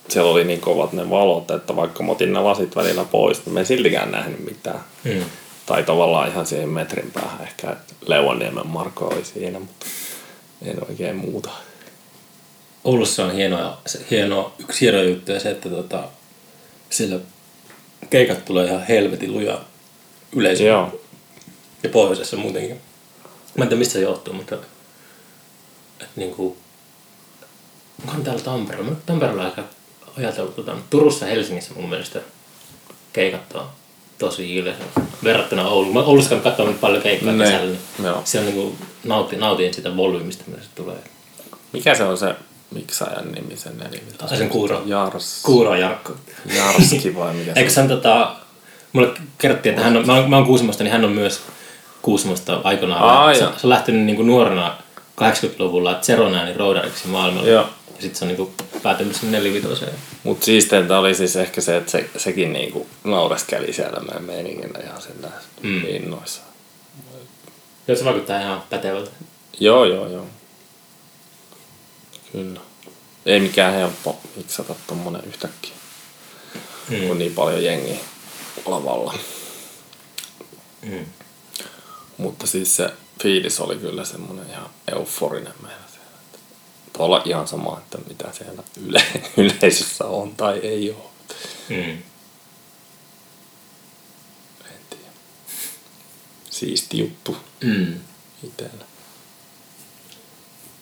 [0.09, 3.53] siellä oli niin kovat ne valot, että vaikka mä otin ne lasit välillä pois, niin
[3.53, 4.83] mä en siltikään nähnyt mitään.
[5.03, 5.25] Mm.
[5.65, 9.85] Tai tavallaan ihan siihen metrin päähän ehkä, että Leuanniemen Marko oli siinä, mutta
[10.61, 11.49] en oikein muuta.
[12.85, 16.03] Oulussa on hienoa, se, hieno, yksi hieno juttu ja se, että tota,
[16.89, 17.19] siellä
[18.09, 19.59] keikat tulee ihan helvetin luja
[20.35, 20.63] yleisö.
[20.63, 21.01] Joo.
[21.83, 22.81] Ja pohjoisessa muutenkin.
[23.57, 24.67] Mä en tiedä mistä se johtuu, mutta että
[26.15, 26.57] niinku,
[27.99, 28.89] onkohan täällä Tampereella?
[28.91, 29.63] Mä Tampereella aika
[30.17, 32.19] ajatellut, tota, Turussa ja Helsingissä mun mielestä
[33.13, 33.69] keikat on
[34.17, 34.83] tosi yleensä
[35.23, 35.93] verrattuna Ouluun.
[35.93, 38.21] Mä Oulussa käyn katsomaan paljon keikkaa Ne, kesällä, niin joo.
[38.25, 40.97] se on niinku, nautin, nautin sitä volyymista, mitä se tulee.
[41.73, 42.35] Mikä se on se
[42.75, 44.03] miksaajan nimi sen eli?
[44.31, 44.83] Ai sen Kuuro.
[44.85, 45.41] Jars.
[45.43, 46.15] Kuuro Jarkko.
[46.55, 48.35] Jarski vai mikä se Eikö hän tota,
[48.93, 51.41] mulle kerrottiin, että hän on, mä, oon, mä oon Kuusamosta, niin hän on myös
[52.01, 53.03] Kuusamosta aikoinaan.
[53.03, 54.77] Aa, se, se, on lähtenyt niin kuin nuorena
[55.21, 57.49] 80-luvulla Zeronääni roudariksi maailmalla.
[57.49, 57.69] Joo.
[57.95, 59.93] Ja sitten se on niin kuin päätynyt sinne nelivitoseen.
[60.23, 65.01] Mut siisteintä oli siis ehkä se, että se, sekin niinku naureskeli siellä meidän meiningillä ihan
[65.01, 65.27] sillä
[65.61, 65.85] mm.
[65.87, 66.41] innoissa.
[67.87, 69.11] Joo, se vaikuttaa ihan pätevältä.
[69.59, 70.25] Joo, joo, joo.
[72.31, 72.59] Kyllä.
[73.25, 75.73] Ei mikään helppo miksata tommonen yhtäkkiä,
[76.89, 76.99] mm.
[76.99, 77.97] kun on niin paljon jengiä
[78.65, 79.13] lavalla.
[80.81, 81.05] Mm.
[82.17, 82.89] Mutta siis se
[83.23, 86.17] fiilis oli kyllä semmonen ihan euforinen meillä siellä.
[86.87, 89.03] Että olla ihan sama, että mitä siellä yle,
[89.37, 91.09] yleisössä on tai ei ole.
[91.69, 91.91] Mm.
[94.65, 95.11] En tiedä.
[96.49, 97.99] Siisti juttu Mm.
[98.43, 98.85] itsellä.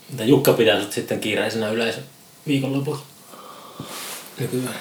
[0.09, 1.99] Mitä Jukka pitää sut sitten kiireisenä yleisö
[2.47, 2.99] viikonlopulla?
[4.39, 4.75] Nykyään.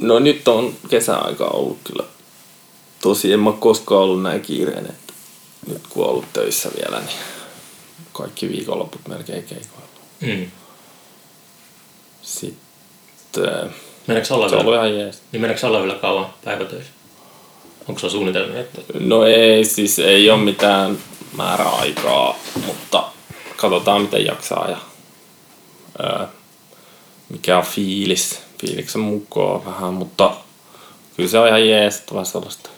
[0.00, 2.04] No nyt on kesäaika ollut kyllä.
[3.02, 4.90] Tosi en mä koskaan ollut näin kiireinen.
[4.90, 5.12] Että
[5.66, 7.18] nyt kun on ollut töissä vielä, niin
[8.12, 9.86] kaikki viikonloput melkein keikoilla.
[10.20, 10.50] Mm.
[12.22, 13.70] Sitten
[14.06, 15.22] Meneekö olla se on ollut vielä, ihan jees.
[15.32, 16.90] niin meneekö olla vielä kauan päivätöissä?
[17.88, 20.98] Onko se suunnitelmia, että No ei, siis ei ole mitään
[21.36, 23.04] määräaikaa, mutta
[23.56, 24.76] katsotaan miten jaksaa ja
[25.98, 26.28] ää,
[27.28, 28.40] mikä on fiilis.
[28.60, 30.34] Fiiliksen mukaan vähän, mutta
[31.16, 32.70] kyllä se on ihan jees, että vähän sellaista.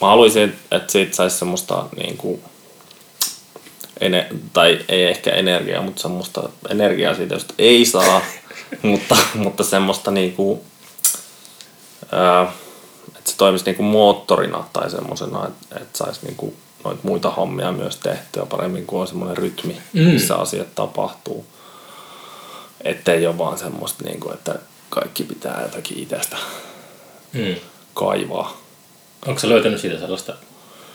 [0.00, 2.42] Mä haluaisin, että siitä saisi semmoista niin kuin,
[4.00, 8.20] ene, tai ei ehkä energiaa, mutta semmoista energiaa siitä, josta ei saa,
[8.82, 10.60] mutta, mutta semmoista niin kuin,
[12.12, 12.52] ää,
[13.18, 17.96] että se toimisi niinku moottorina tai semmoisena, että, että saisi niinku noita muita hommia myös
[17.96, 20.00] tehtyä paremmin, kuin on semmoinen rytmi, Mm.
[20.02, 21.46] missä asiat tapahtuu.
[22.84, 24.54] Ettei ole vaan semmoista, niinku, että
[24.90, 26.36] kaikki pitää jotakin itsestä
[27.32, 27.54] mm.
[27.94, 28.56] kaivaa.
[29.26, 30.32] onko se löytänyt siitä sellaista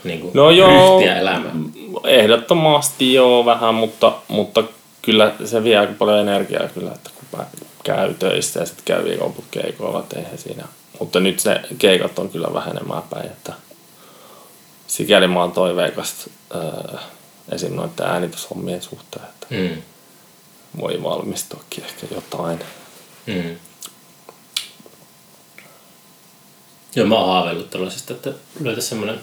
[0.04, 1.65] niin kuin, No joo, elämään?
[2.04, 4.63] ehdottomasti joo vähän, mutta, mutta
[5.02, 7.45] kyllä se vie aika paljon energiaa kyllä, että kun mä
[7.84, 10.63] käy töissä ja sitten käy viikonloput keikoilla, eihän siinä.
[11.00, 13.54] Mutta nyt se keikat on kyllä vähenemään päin, että
[14.88, 17.02] sikäli mä oon toiveikas äh,
[17.52, 17.76] esim.
[17.76, 19.82] noiden äänityshommien suhteen, että Mm.
[20.78, 22.60] Voi valmistuakin ehkä jotain.
[23.26, 23.58] Mm.
[26.96, 29.20] Joo, mä oon haaveillut tällaisesta, että löytäisi semmoinen,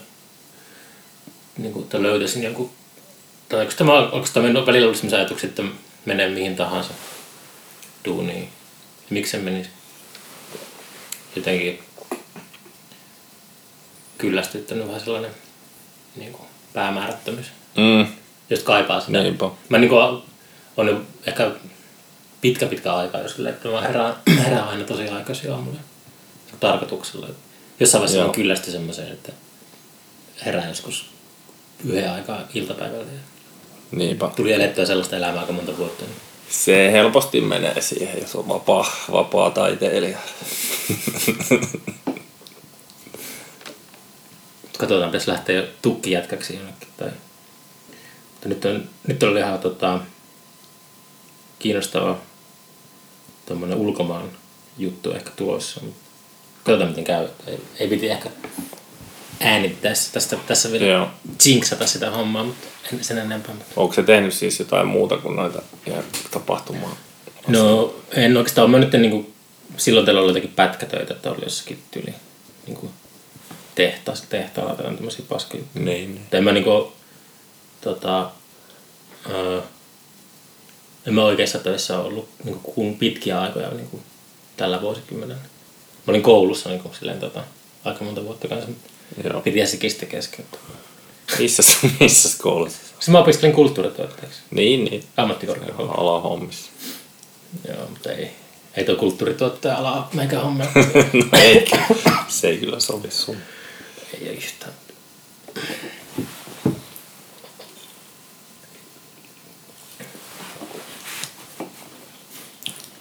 [1.58, 2.70] niin kuin, että löytäisin jonkun,
[3.48, 5.62] tai onko tämä, onko tämä mennyt välillä ollut semmoisia ajatuksia, että
[6.04, 6.90] menee mihin tahansa
[8.04, 8.48] duuniin.
[9.10, 9.70] Miksi se menisi?
[11.36, 11.82] Jotenkin,
[14.18, 15.30] kyllästyttänyt vähän sellainen
[16.16, 17.46] niin kuin, päämäärättömyys.
[17.76, 18.06] Mm,
[18.50, 19.22] Just kaipaa sitä.
[19.22, 19.50] niinpä.
[19.68, 20.02] Mä niin kuin,
[20.76, 21.50] on ehkä
[22.40, 25.80] pitkä pitkä aika, jos silleen, että mä herään, herään aina tosi aikaisin aamulla
[26.60, 27.28] tarkoituksella.
[27.80, 28.26] Jossain vaiheessa Joo.
[28.26, 29.32] mä kyllästyin semmoiseen, että
[30.46, 31.06] herään joskus
[31.84, 33.04] yhden aikaa iltapäivällä.
[33.90, 34.30] Niinpä.
[34.36, 36.04] tuli elettyä sellaista elämää aika monta vuotta.
[36.04, 36.16] Niin
[36.50, 40.18] Se helposti menee siihen, jos on vapaa, vapaa taiteilija.
[44.78, 46.88] Katsotaan, pitäisi lähteä jo tukkijätkäksi jonnekin.
[46.96, 47.10] Tai...
[48.30, 50.00] Mutta nyt, on, nyt oli ihan tota,
[51.64, 52.18] kiinnostava
[53.46, 54.30] tuommoinen ulkomaan
[54.78, 55.80] juttu ehkä tulossa.
[56.64, 57.28] Katsotaan miten käy.
[57.46, 58.30] Ei, ei piti ehkä
[59.40, 61.08] äänittää tästä, tässä vielä Joo.
[61.44, 63.54] jinxata sitä hommaa, mutta en sen enempää.
[63.76, 65.62] Onko se tehnyt siis jotain muuta kuin noita
[66.30, 66.96] tapahtumaa?
[67.48, 69.34] No en oikeastaan, mä nyt niin
[69.76, 72.14] silloin teillä oli jotakin pätkätöitä, että oli jossakin tyyli
[72.66, 72.92] niin kuin
[73.74, 75.62] tehtaas, tehtaalla tai tämmöisiä paskoja.
[75.74, 76.26] Niin, niin.
[76.30, 76.92] Tai mä niinku,
[77.80, 78.30] tota,
[79.30, 79.60] öö,
[81.06, 84.00] en mä oikeassa töissä ollut niinku, kuin pitkiä aikoja niinku,
[84.56, 85.42] tällä vuosikymmenellä.
[86.06, 87.44] Mä olin koulussa niinku, silleen, tota,
[87.84, 88.90] aika monta vuotta kanssa, mutta
[89.28, 89.40] Joo.
[89.40, 90.44] piti jäsikin sitten kesken.
[91.38, 91.62] Missä,
[92.00, 92.78] missä koulussa?
[92.78, 95.04] Sitten mä opiskelin kulttuurituotteeksi Niin, niin.
[95.16, 96.00] ammattikorkeakoulussa.
[96.00, 96.70] Alahommissa.
[97.68, 98.30] Joo, mutta ei,
[98.76, 100.66] ei tuo kulttuurituottaja ala meikä hommia.
[101.12, 101.64] no ei,
[102.28, 103.36] se ei kyllä sovi sun.
[104.14, 104.72] ei ole yhtään.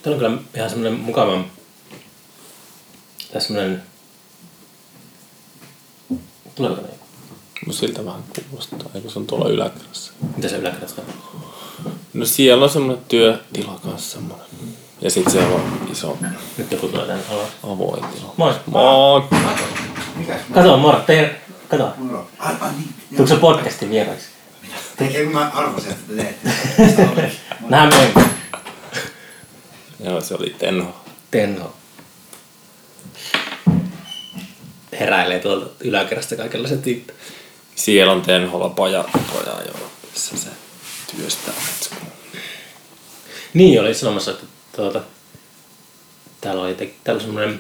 [0.04, 1.44] Tämä on kyllä ihan semmoinen mukava,
[3.34, 3.84] tai semmoinen,
[6.56, 6.88] tuleeko ne?
[7.68, 10.12] No siltä vähän kuulostaa, eikö se on tuolla yläkerrassa?
[10.36, 11.42] Mitä se yläkerrasta on?
[12.14, 14.46] No siellä on semmoinen työtila kanssa semmoinen.
[15.02, 16.18] Ja sitten siellä on iso
[16.58, 17.48] Nyt joku tulee tänne alas.
[17.64, 18.34] avoin tila.
[18.38, 18.54] Moi.
[18.66, 19.24] Moi!
[20.16, 20.42] Mikäs?
[20.54, 21.30] Kato, Moro, teidän,
[21.70, 21.94] kato.
[21.98, 22.94] Mulla Ai, ai niin.
[23.10, 24.26] Tuliko se podcastin vieraksi?
[25.00, 27.32] Ei, kun mä arvasin, että te teette.
[27.70, 28.43] Nähdään myöhemmin.
[30.04, 30.96] Joo, se oli Tenho.
[31.32, 31.74] Tenho.
[35.00, 37.20] Heräilee tuolta yläkerrasta kaikenlaisia tyyppejä.
[37.76, 40.50] Siellä on Tenholla paja, paja joo, missä se
[41.18, 41.54] työstää.
[43.54, 44.44] Niin, oli sanomassa, että
[44.76, 45.02] tuota,
[46.42, 47.60] täällä oli, te, täällä on semmoinen,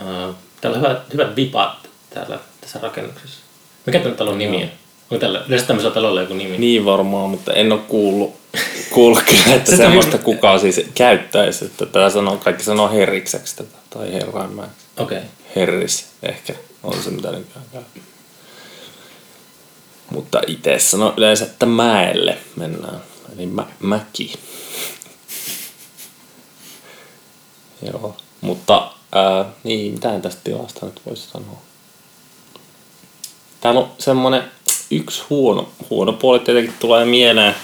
[0.00, 3.40] uh, täällä on hyvät, hyvät vipat täällä tässä rakennuksessa.
[3.86, 4.70] Mikä tämän talon nimi on?
[5.10, 6.58] Onko tällä, yleensä tämmöisellä talolla joku nimi?
[6.58, 8.43] Niin varmaan, mutta en ole kuullut,
[8.94, 11.64] kyllä, että Se semmoista tuli- kukaan siis käyttäisi.
[11.64, 14.76] Että tätä sanoo, kaikki sanoo herrikseksi tätä, tai herraimäksi.
[14.96, 15.18] Okei.
[15.18, 15.28] Okay.
[15.56, 17.82] Herris ehkä on se, mitä nykyään käy.
[20.10, 23.00] Mutta itse sanon yleensä, että mäelle mennään.
[23.36, 24.32] Eli mä, mäki.
[27.82, 31.62] Joo, mutta ää, niin, mitä tästä tilasta nyt voisi sanoa?
[33.60, 34.44] Täällä on semmonen
[34.90, 37.54] yksi huono, huono puoli tietenkin tulee mieleen,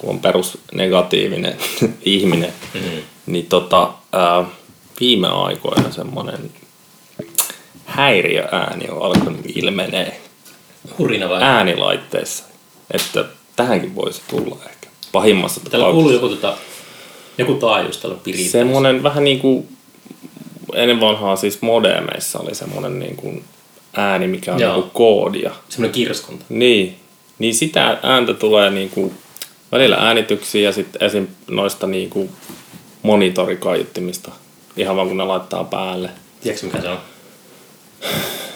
[0.00, 1.56] kun on perus negatiivinen
[2.02, 2.52] ihminen.
[2.74, 3.02] Mm-hmm.
[3.26, 4.44] Niin tota, ää,
[5.00, 6.50] viime aikoina semmonen
[7.84, 10.20] häiriöääni on alkanut ilmenee
[10.98, 11.42] Hurina vai?
[11.42, 12.44] äänilaitteissa.
[12.90, 13.24] Että
[13.56, 14.88] tähänkin voisi tulla ehkä.
[15.12, 16.46] Pahimmassa Täällä kuuluu tapauksessa.
[16.46, 16.58] joku, tota,
[17.38, 18.58] joku taajuus täällä pirittäessä.
[18.58, 19.66] Semmonen vähän niinku,
[20.74, 23.42] ennen vanhaa siis modemeissa oli semmonen niinku
[23.96, 24.74] ääni, mikä on Joo.
[24.74, 25.50] niinku koodia.
[25.68, 26.44] Semmoinen kirskunta.
[26.48, 26.96] Niin,
[27.38, 29.12] niin sitä ääntä tulee niinku
[29.72, 31.26] välillä äänityksiä ja sitten esim.
[31.50, 32.30] noista niinku
[33.02, 34.30] monitorikaiuttimista.
[34.76, 36.10] Ihan vaan kun ne laittaa päälle.
[36.40, 36.98] Tiedätkö mikä se on?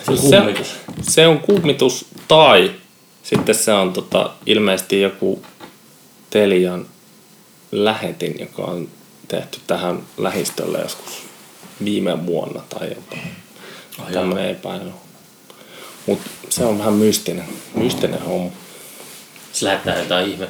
[0.05, 0.75] Se on Siis se, kummitus.
[1.03, 2.71] se on kummitus tai
[3.23, 5.43] sitten se on tota, ilmeisesti joku
[6.31, 6.87] Telian
[7.73, 8.89] lähetin, joka on
[9.29, 11.23] tehty tähän lähistölle joskus
[11.85, 13.21] viime vuonna tai jotain.
[13.99, 14.91] Oh, Oh, Tämmöinen epäily.
[16.07, 18.51] Mutta se on vähän mystinen, mystinen homma.
[19.53, 20.49] Se lähettää jotain ihme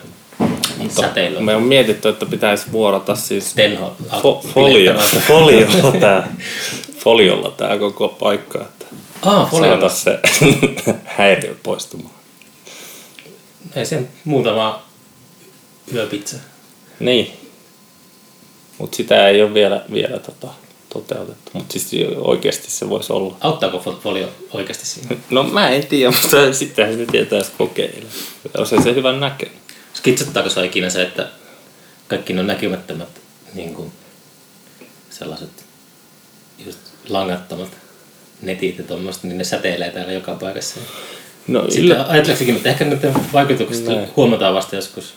[0.76, 1.02] Mutta.
[1.40, 3.96] Me on mietitty, että pitäisi vuorata siis Tenho.
[4.10, 4.94] fo- folio,
[5.28, 6.34] foliolla tää,
[6.98, 8.86] foliolla tää koko paikka, että
[9.22, 9.88] Ah, foliolla.
[9.88, 10.18] se
[11.04, 12.14] häiriö poistumaan.
[13.76, 14.82] Ei sen muutama
[15.94, 16.36] yöpizza.
[17.00, 17.30] Niin.
[18.78, 20.48] Mutta sitä ei ole vielä, vielä tota,
[20.92, 21.50] toteutettu.
[21.52, 23.36] Mutta siis oikeasti se voisi olla.
[23.40, 25.16] Auttaako fo- folio oikeasti siinä?
[25.30, 28.08] No mä en tiedä, mutta sittenhän se tietää jos kokeilla.
[28.58, 29.50] Jos ei se hyvän näkee.
[29.94, 31.28] Skitsattaako se ikinä se, että
[32.08, 33.08] kaikki ne näkymättömät
[33.54, 33.92] niin kuin
[35.10, 35.64] sellaiset
[36.66, 36.78] just
[37.08, 37.68] langattomat
[38.42, 40.80] netit ja tuommoista, niin ne säteilee täällä joka paikassa.
[41.48, 44.08] No Sitten ajatteleksikin, että ehkä niiden vaikutukset Näin.
[44.16, 45.14] huomataan vasta joskus.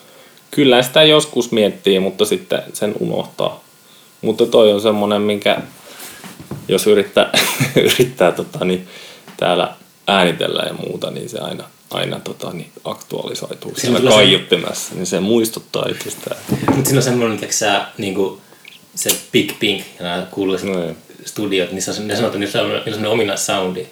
[0.52, 3.64] kyllä sitä joskus miettii, mutta sitten sen unohtaa.
[4.22, 5.58] Mutta toi on semmonen, minkä
[6.68, 7.32] jos yrittää,
[7.76, 8.88] yrittää tota, niin,
[9.38, 9.74] täällä
[10.08, 15.20] äänitellä ja muuta, niin se aina, aina tota, niin aktualisoituu siellä se- kaiuttimessa, niin se
[15.20, 16.38] muistuttaa itsestään.
[16.50, 18.42] Mutta siinä on semmoinen, että sä, niinku,
[18.96, 20.96] se Big Pink ja nämä kuuluiset No
[21.26, 23.88] studiot, niissä on, ne sanoo, että niissä on, niissä on sellainen ominais-soundi.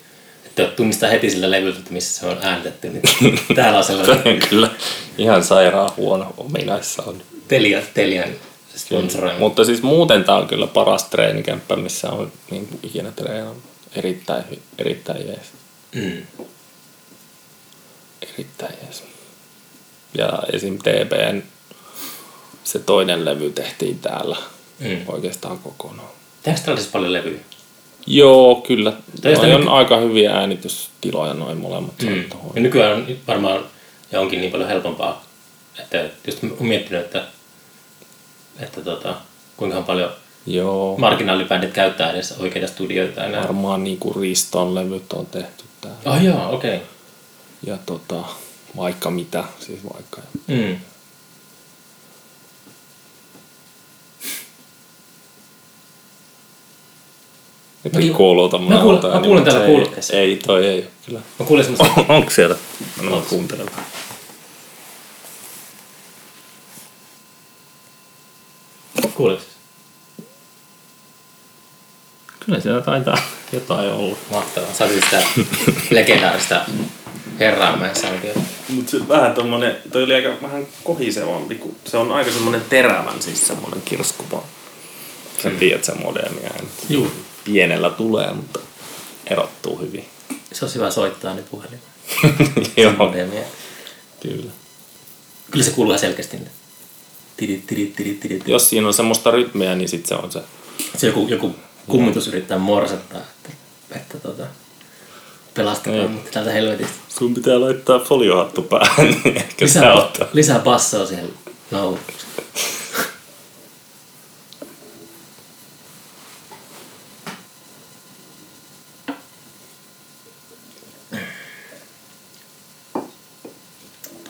[0.45, 2.89] Että tunnistaa heti sillä levyltä, että missä se on äänitetty.
[2.89, 4.69] Niin täällä on sellainen on kyllä
[5.17, 7.21] ihan sairaan huono ominaissaun.
[7.47, 8.29] Telia, Telian
[8.75, 9.39] sponsoroima.
[9.39, 13.63] Mutta siis muuten tämä on kyllä paras treenikämppä, missä on niin kuin ikinä treenannut.
[13.95, 14.43] Erittäin,
[14.77, 15.47] erittäin jees.
[15.95, 16.45] Mm.
[18.21, 19.04] Erittäin jees.
[20.17, 20.78] Ja esim.
[20.78, 21.43] TPN
[22.63, 24.38] se toinen levy tehtiin täällä
[24.80, 24.97] Mm.
[25.08, 26.08] oikeastaan kokonaan.
[26.43, 27.39] Tehdäänkö siis paljon levyjä?
[28.08, 28.93] Joo, kyllä.
[29.21, 32.01] Teistä on nyky- aika hyviä äänitystiloja noin molemmat.
[32.01, 32.23] Mm.
[32.56, 33.63] Ja nykyään on varmaan
[34.12, 35.23] ja onkin niin paljon helpompaa,
[35.80, 37.23] että just olen miettinyt, että,
[38.60, 39.15] että tota,
[39.58, 40.10] kuinka paljon
[40.47, 43.41] Joo, marginaalibändit käyttää edes oikeita studioita enää.
[43.43, 45.97] varmaan niinku Riston levyt on tehty täällä.
[46.06, 46.75] Oh joo, okei.
[46.75, 46.88] Okay.
[47.65, 48.23] Ja tota,
[48.78, 50.21] vaikka mitä, siis vaikka.
[50.47, 50.78] Mm.
[57.86, 60.13] Että Mä- kuuluta mä kuulen- mä kuulen täällä ei, kuulokkeessa.
[60.13, 61.19] ei, toi ei ole kyllä.
[61.39, 62.56] Mä kuulin semmoista, Onko siellä?
[63.01, 63.28] No, Onks?
[63.30, 63.86] kuuntele vähän.
[69.15, 69.41] kuuliko?
[72.39, 73.17] Kyllä siellä taitaa
[73.51, 74.17] jotain olla.
[74.32, 74.73] Mahtavaa.
[74.73, 75.23] Sä otit sitä
[75.89, 76.65] legendaarista
[77.39, 78.34] Herraamäen soundia.
[78.69, 83.21] Mutta se vähän tommonen, toi oli aika vähän kohisevampi, kun se on aika semmonen terävän,
[83.21, 84.43] siis semmonen kirskuva.
[85.43, 85.98] Sä tiedät sen
[86.43, 86.67] ääni.
[86.89, 87.12] Juu.
[87.43, 88.60] Pienellä tulee, mutta
[89.28, 90.06] erottuu hyvin.
[90.54, 91.80] Se on hyvä soittaa niin puhelin.
[92.78, 93.41] Joo, Modemia.
[94.21, 94.52] kyllä.
[95.52, 96.38] Kyllä se kuuluu selkeästi.
[96.38, 96.48] ne
[97.38, 98.48] Tidit, tidit, tidit, tidit.
[98.48, 100.41] Jos siinä on semmoista rytmiä, niin sit se on se.
[100.98, 101.56] Se joku, joku
[101.88, 103.50] kummitus yrittää morsettaa, että,
[103.95, 104.43] että tota,
[105.56, 106.12] pelastakaa Niin.
[106.12, 106.94] mut täältä helvetistä.
[107.10, 110.28] Sun pitää laittaa foliohattu päähän, niin ehkä se Lisää, auttaa.
[110.34, 111.30] lisää bassoa siihen
[111.72, 112.00] nauhuun.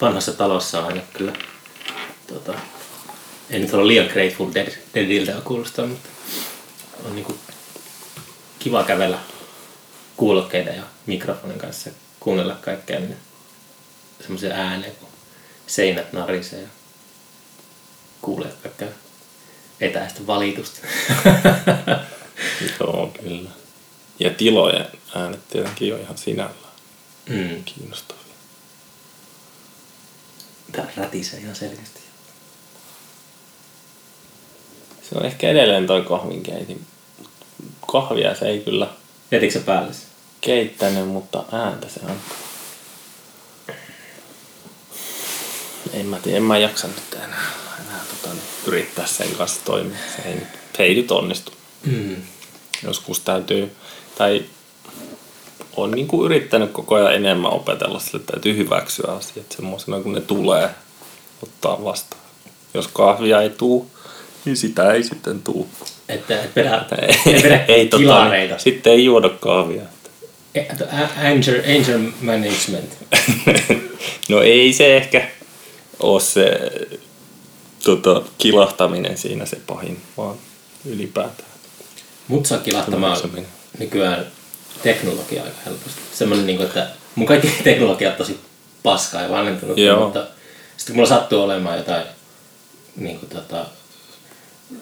[0.02, 1.34] Vanhassa talossa on aina kyllä,
[2.28, 2.54] tota,
[3.50, 6.10] ei nyt ole liian Grateful Dead, Deadiltä kuulostaa, mutta
[7.06, 7.36] on niinku
[8.60, 9.18] kiva kävellä
[10.18, 13.18] kuulokkeita ja mikrofonin kanssa kuunnella kaikkea niin
[14.22, 15.10] semmoisia ääniä, kun
[15.68, 16.68] seinät narisee ja
[18.22, 18.88] kuulee kaikkea
[19.82, 20.88] etäistä valitusta.
[22.80, 23.50] Joo, kyllä.
[24.20, 26.74] Ja tilojen äänet tietenkin on ihan sinällään
[27.30, 27.64] mm.
[27.64, 28.24] kiinnostavia.
[30.72, 32.00] Tää rätisee ihan selkeästi.
[35.10, 36.86] Se on ehkä edelleen toi kahvinkeitin.
[37.92, 38.88] Kahvia se ei kyllä
[39.32, 39.94] Jätitkö päälle?
[40.46, 42.16] Keittänyt, mutta ääntä se on.
[45.94, 47.46] En mä tiedä, en mä jaksa nyt enää,
[47.88, 49.98] enää tota, niin, yrittää sen kanssa toimia.
[50.16, 51.52] Se ei, nyt- se ei nyt onnistu.
[51.86, 52.16] Mm.
[52.84, 53.72] Joskus täytyy,
[54.18, 54.46] tai
[55.76, 60.14] on niin kuin yrittänyt koko ajan enemmän opetella sille, että täytyy hyväksyä asiat semmoisena, kun
[60.14, 60.70] ne tulee
[61.44, 62.22] ottaa vastaan.
[62.74, 63.92] Jos kahvia ei tuu,
[64.46, 65.68] niin sitä ei sitten tuu.
[66.10, 66.86] Että et vedä,
[67.26, 69.82] Ei, vedä ei, tota, sitten ei juoda kahvia.
[71.18, 72.98] Anger, anger management.
[74.30, 75.28] no ei se ehkä
[76.00, 76.72] ole se
[77.84, 80.36] tota, kilahtaminen siinä se pahin, vaan
[80.86, 81.50] ylipäätään.
[82.28, 83.18] Mut saa kilahtamaan
[83.80, 84.26] nykyään
[84.84, 86.02] teknologia aika helposti.
[86.14, 88.40] Semmoinen, niin kuin, että mun kaikki teknologia on tosi
[88.84, 90.06] paskaa ja vanhentunut, Joo.
[90.06, 90.20] mutta
[90.78, 92.06] sitten kun mulla sattuu olemaan jotain,
[92.96, 93.66] niin kuin, tota,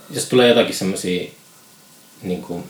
[0.10, 1.32] jos tulee jotakin semmoisia
[2.22, 2.64] niin kuin,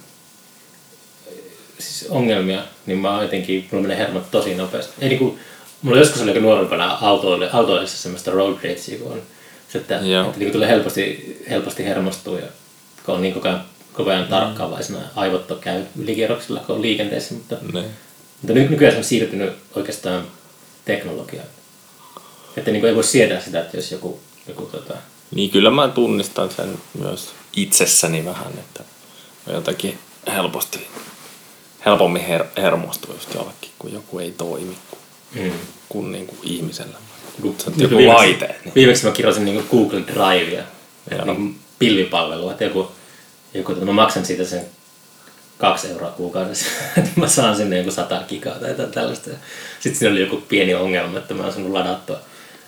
[1.84, 4.94] siis ongelmia, niin mä jotenkin, mulla menee hermot tosi nopeasti.
[5.02, 5.40] Ei, niin kuin,
[5.82, 9.22] mulla joskus oli nuorempana autoille, autoillessa semmoista road ragea, kun on
[9.70, 10.26] se, että, Joo.
[10.26, 12.48] että niin kuin tulee helposti, helposti hermostua ja
[13.06, 17.34] kun on niin koko ajan, koko ajan tarkkaavaisena, aivot on käy ylikierroksilla, kun on liikenteessä,
[17.34, 17.84] mutta, Ne.
[18.42, 20.28] mutta ny- nykyään se on siirtynyt oikeastaan
[20.86, 21.48] teknologiaan.
[22.58, 24.94] Että niin kuin ei voi sietää sitä, että jos joku, joku tota,
[25.36, 28.84] Niin kyllä mä tunnistan sen myös itsessäni vähän, että
[29.48, 30.88] jotakin helposti,
[31.86, 35.00] helpommin her- hermostuu just jollekin, kun joku ei toimi kuin,
[35.46, 35.52] mm,
[35.90, 36.98] kuin, niin kuin ihmisellä.
[37.38, 38.56] joku, Se on joku laite.
[38.66, 38.76] Niin.
[38.76, 40.64] Viimeksi mä kirjoitin niin Google Drivea,
[41.12, 42.92] niin kuin pilvipalvelua, että joku,
[43.54, 44.66] joku että mä maksan siitä sen
[45.58, 46.66] kaksi euroa kuukaudessa,
[46.98, 49.30] että mä saan sinne joku sata gigaa tai jotain tällaista.
[49.80, 52.20] Sitten siinä oli joku pieni ongelma, että mä oon saanut ladattua.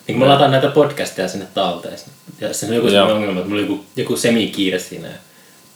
[0.07, 1.97] Niin kun mä lataan näitä podcasteja sinne talteen,
[2.41, 5.07] ja siinä oli joku sellainen ongelma, että mulla oli joku, joku semi-kiire siinä.
[5.07, 5.13] Ja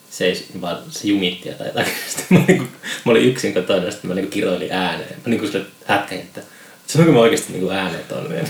[0.09, 1.93] seis, vaan se jumitti tai jotakin.
[2.17, 2.65] Sitten mä, niinku,
[3.05, 5.09] mä olin yksin kotona ja sitten mä niinku kiroilin ääneen.
[5.09, 6.41] Mä niinku sille hätkäin, että
[6.87, 8.43] sanonko mä oikeasti niinku ääneen tonne.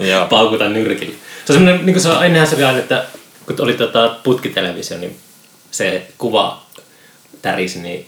[0.10, 0.26] Joo.
[0.26, 1.14] Paukutan nyrkillä.
[1.44, 3.04] Se on semmoinen, niinku se on, ennenhän se aina, että
[3.46, 5.16] kun oli tota putkitelevisio, niin
[5.70, 6.66] se kuva
[7.42, 8.06] tärisi, niin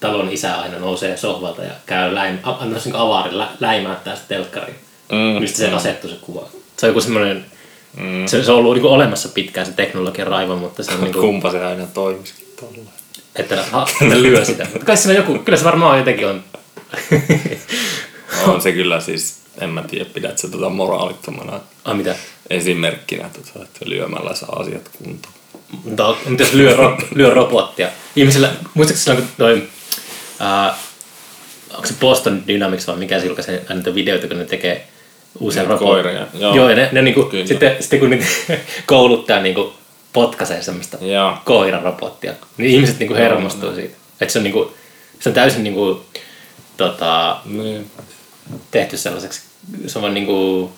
[0.00, 4.28] talon isä aina nousee sohvalta ja käy läim, a- antaa niin avaarin lä, läimäyttää sitä
[4.28, 4.76] telkkariin.
[5.12, 6.48] Mm, mistä se asettui se kuva.
[6.76, 7.46] Se on joku semmoinen,
[7.96, 8.26] mm.
[8.26, 11.50] se, se on ollut niinku olemassa pitkään se teknologian raivo, mutta se on niinku, Kumpa
[11.50, 12.88] se aina toimisikin tolleen.
[13.36, 14.66] että ha, ne lyö sitä.
[14.72, 16.44] Mutta kai siinä joku, kyllä se varmaan jotenkin on.
[18.46, 22.16] On se kyllä siis, en mä tiedä, pidät se tota moraalittomana ah, mitä?
[22.50, 25.34] esimerkkinä, tota, että lyömällä saa asiat kuntoon.
[25.84, 27.88] Mutta, mutta jos lyö, ro, lyö robottia.
[28.16, 29.62] Ihmisillä, muistatko silloin, kun toi,
[30.38, 30.74] ää,
[31.74, 34.88] onko se Boston Dynamics vai mikä se julkaisee niitä videoita, kun ne tekee
[35.40, 36.02] uusia Niitä robotteja.
[36.02, 36.54] koiria, joo.
[36.54, 36.68] joo.
[36.70, 37.46] ja ne, ne niinku, Kyllä.
[37.46, 38.18] sitten, sitten kun ne
[38.86, 39.72] kouluttaja niinku
[40.12, 41.36] potkaisee semmoista Joo.
[41.44, 43.96] koirarobottia, niin ihmiset niinku hermostuu siitä.
[44.20, 44.72] Että se on, niinku,
[45.20, 46.04] se on täysin niinku,
[46.76, 47.90] tota, Niin.
[48.70, 49.40] tehty sellaiseksi,
[49.86, 50.72] se on vaan niinku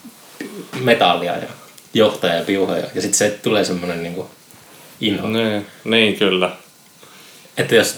[0.81, 1.49] metallia ja
[1.95, 2.87] johtaja ja piuhoja.
[2.95, 4.31] Ja sitten se tulee semmoinen niinku
[5.01, 5.29] inho.
[5.29, 6.51] Niin, niin kyllä.
[7.57, 7.97] Että jos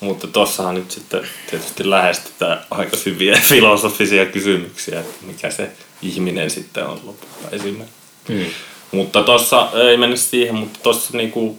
[0.00, 1.20] Mutta tossahan nyt sitten
[1.50, 5.70] tietysti lähestytään aika hyviä filosofisia kysymyksiä, että mikä se
[6.02, 7.94] ihminen sitten on lopulta esimerkiksi.
[8.28, 8.44] Mm.
[8.92, 11.58] Mutta tossa, ei mennä siihen, mutta tossa niinku,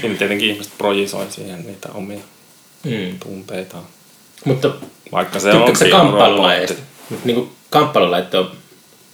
[0.00, 2.18] siinä tietenkin ihmiset projisoi siihen niitä omia
[2.84, 3.18] Mm.
[3.18, 3.84] tunteitaan.
[4.44, 4.70] Mutta
[5.12, 6.82] Vaikka se tykkääkö se kamppailulajeista?
[7.10, 8.50] Mutta niinku kamppailulajit on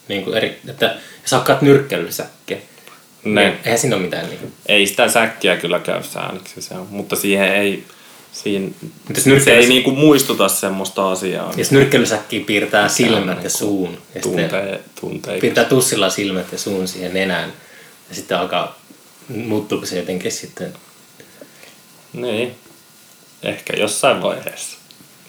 [0.08, 2.58] niinku eri, että jos hakkaat nyrkkeilysäkkiä,
[3.24, 3.44] Ne.
[3.48, 4.46] niin eihän siinä ole mitään niinku.
[4.66, 7.84] Ei sitä säkkiä kyllä käy sääliksi se on, mutta siihen ei,
[9.26, 11.52] jos se ei niinku muistuta semmoista asiaa.
[11.56, 15.40] Jos nyrkkeilysäkkiin piirtää silmät ja suun, ja Tuntee, tuntee.
[15.40, 17.52] piirtää tussilla silmät ja suun siihen nenään,
[18.08, 18.78] ja sitten alkaa,
[19.28, 20.72] muuttuuko se jotenkin sitten,
[22.12, 22.54] Niin.
[23.42, 24.76] Ehkä jossain vaiheessa.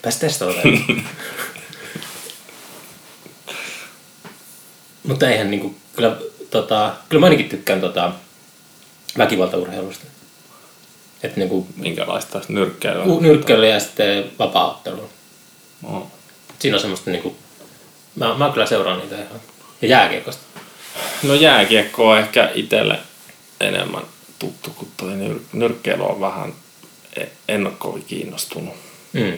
[0.01, 0.53] pääs testata.
[5.07, 6.17] Mutta eihän niinku, kyllä,
[6.51, 8.11] tota, kyllä mä ainakin tykkään tota,
[9.17, 10.05] väkivaltaurheilusta.
[11.23, 13.03] Että niinku, Minkälaista nyrkkeilyä.
[13.03, 15.09] U- nyrkkeily ja sitten vapaaottelu.
[15.81, 16.07] No.
[16.59, 17.35] Siinä on semmoista niinku,
[18.15, 19.41] mä, mä kyllä seuraan niitä ihan.
[19.81, 20.41] Ja jääkiekosta.
[21.23, 22.99] no jääkiekko on ehkä itselle
[23.59, 24.03] enemmän
[24.39, 26.53] tuttu, kun toi nyr- nyrkkeily on vähän,
[27.15, 28.73] e- en ole kovin kiinnostunut.
[29.13, 29.33] Mm.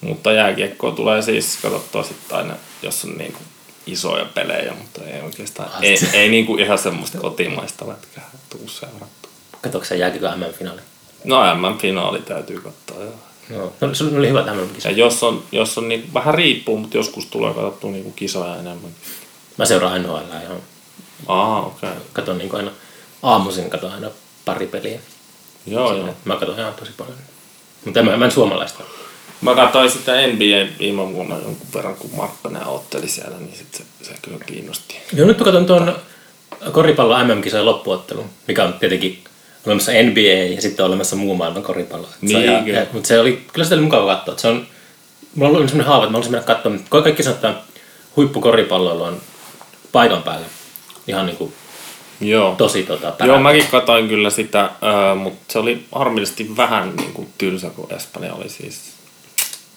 [0.00, 3.40] Mutta jääkiekkoa tulee siis katsottua sitten aina, jos on niinku
[3.86, 9.30] isoja pelejä, mutta ei oikeastaan, Ah, ei, ei niinku ihan semmoista kotimaista lätkää tuu seurattua.
[9.62, 10.80] Katsoinko sä jääkiekon MM-finaali?
[11.24, 13.04] No MM-finaali täytyy katsoa.
[13.50, 13.72] Joo.
[13.80, 16.96] No, no se oli hyvä tämä Ja jos on, jos on niin, vähän riippuu, mutta
[16.96, 18.90] joskus tulee katsottua niinku kisoja enemmän.
[19.58, 20.62] Mä seuraan NHL ihan.
[21.26, 21.90] Aa, okei.
[21.90, 22.02] Okay.
[22.12, 22.70] Katon niin aina
[23.22, 24.10] aamuisin katon aina
[24.44, 25.00] pari peliä.
[25.66, 26.14] Joo, joo.
[26.24, 27.18] Mä katon ihan tosi paljon.
[27.84, 28.84] Mutta mä, mä en suomalaista.
[29.42, 33.84] Mä katsoin sitä NBA viime vuonna jonkun verran, kun Markkanen otteli siellä, niin sit se,
[34.02, 34.96] se kyllä kiinnosti.
[35.12, 35.96] Joo, nyt mä katson tuon
[36.72, 39.18] koripallon MM-kisojen loppuottelun, mikä on tietenkin
[39.66, 42.06] olemassa NBA ja sitten on olemassa muu maailman koripallo.
[42.06, 42.78] Se Niin, ihan- kyllä.
[42.78, 44.38] ja, mutta se oli, kyllä sitä oli mukava katsoa.
[44.38, 44.66] Se on,
[45.34, 46.84] mulla oli sellainen haava, että mä haluaisin mennä katsomaan.
[46.88, 47.54] Ka- Kaikki sanoo, että
[48.16, 49.20] huippukoripalloilu on
[49.92, 50.46] paikan päällä.
[51.08, 51.52] Ihan niin kuin
[52.20, 52.54] Joo.
[52.58, 53.38] tosi tota, Joo, pärä.
[53.38, 58.34] mäkin katsoin kyllä sitä, äh, mutta se oli harmillisesti vähän niin kuin tylsä, kun Espanja
[58.34, 58.91] oli siis.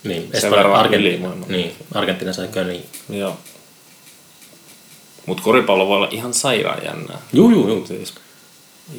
[0.06, 2.86] Niin, sen verran Argentiina, niin, Argentiina sai köniin.
[3.10, 3.38] Joo.
[5.26, 7.18] Mutta koripallo voi olla ihan sairaan jännää.
[7.34, 7.88] Juu, juu, juu.
[7.88, 8.14] Siis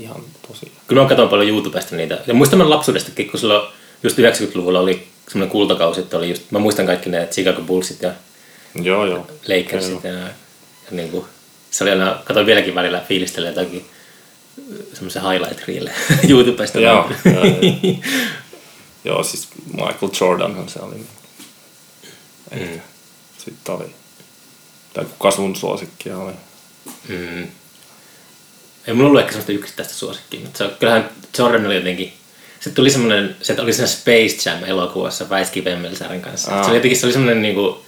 [0.01, 0.73] ihan tosi.
[0.87, 2.19] Kyllä mä katson paljon YouTubesta niitä.
[2.27, 3.69] Ja muistan mä lapsuudestakin, kun silloin
[4.03, 8.13] just 90-luvulla oli semmoinen kultakausi, että oli just, mä muistan kaikki ne Chicago Bullsit ja
[8.83, 9.27] Joo, joo.
[9.49, 10.29] Lakersit ja, ja
[10.91, 11.25] niin kuin,
[11.71, 13.85] se oli aina, katsoin vieläkin välillä fiilistellä jotakin
[14.93, 15.93] semmoisen highlight reelle
[16.31, 16.81] YouTubesta.
[16.81, 17.97] Joo, joo, joo.
[19.07, 20.95] Joo, siis Michael Jordanhan se oli.
[22.55, 22.81] Mm.
[23.39, 23.95] Sitten oli.
[24.95, 26.33] Tai kuka sun suosikkia oli?
[27.09, 27.43] Mm.
[28.87, 32.13] Ei mulla ollut ehkä semmoista yksittäistä suosikkia, mutta se, on- kyllähän Jordan oli jotenkin,
[32.61, 36.55] se tuli semmoinen, se oli siinä Space Jam elokuvassa Väiski Vemmelsärin kanssa.
[36.55, 36.63] Aa.
[36.63, 37.85] Se oli jotenkin, se oli semmoinen niinku,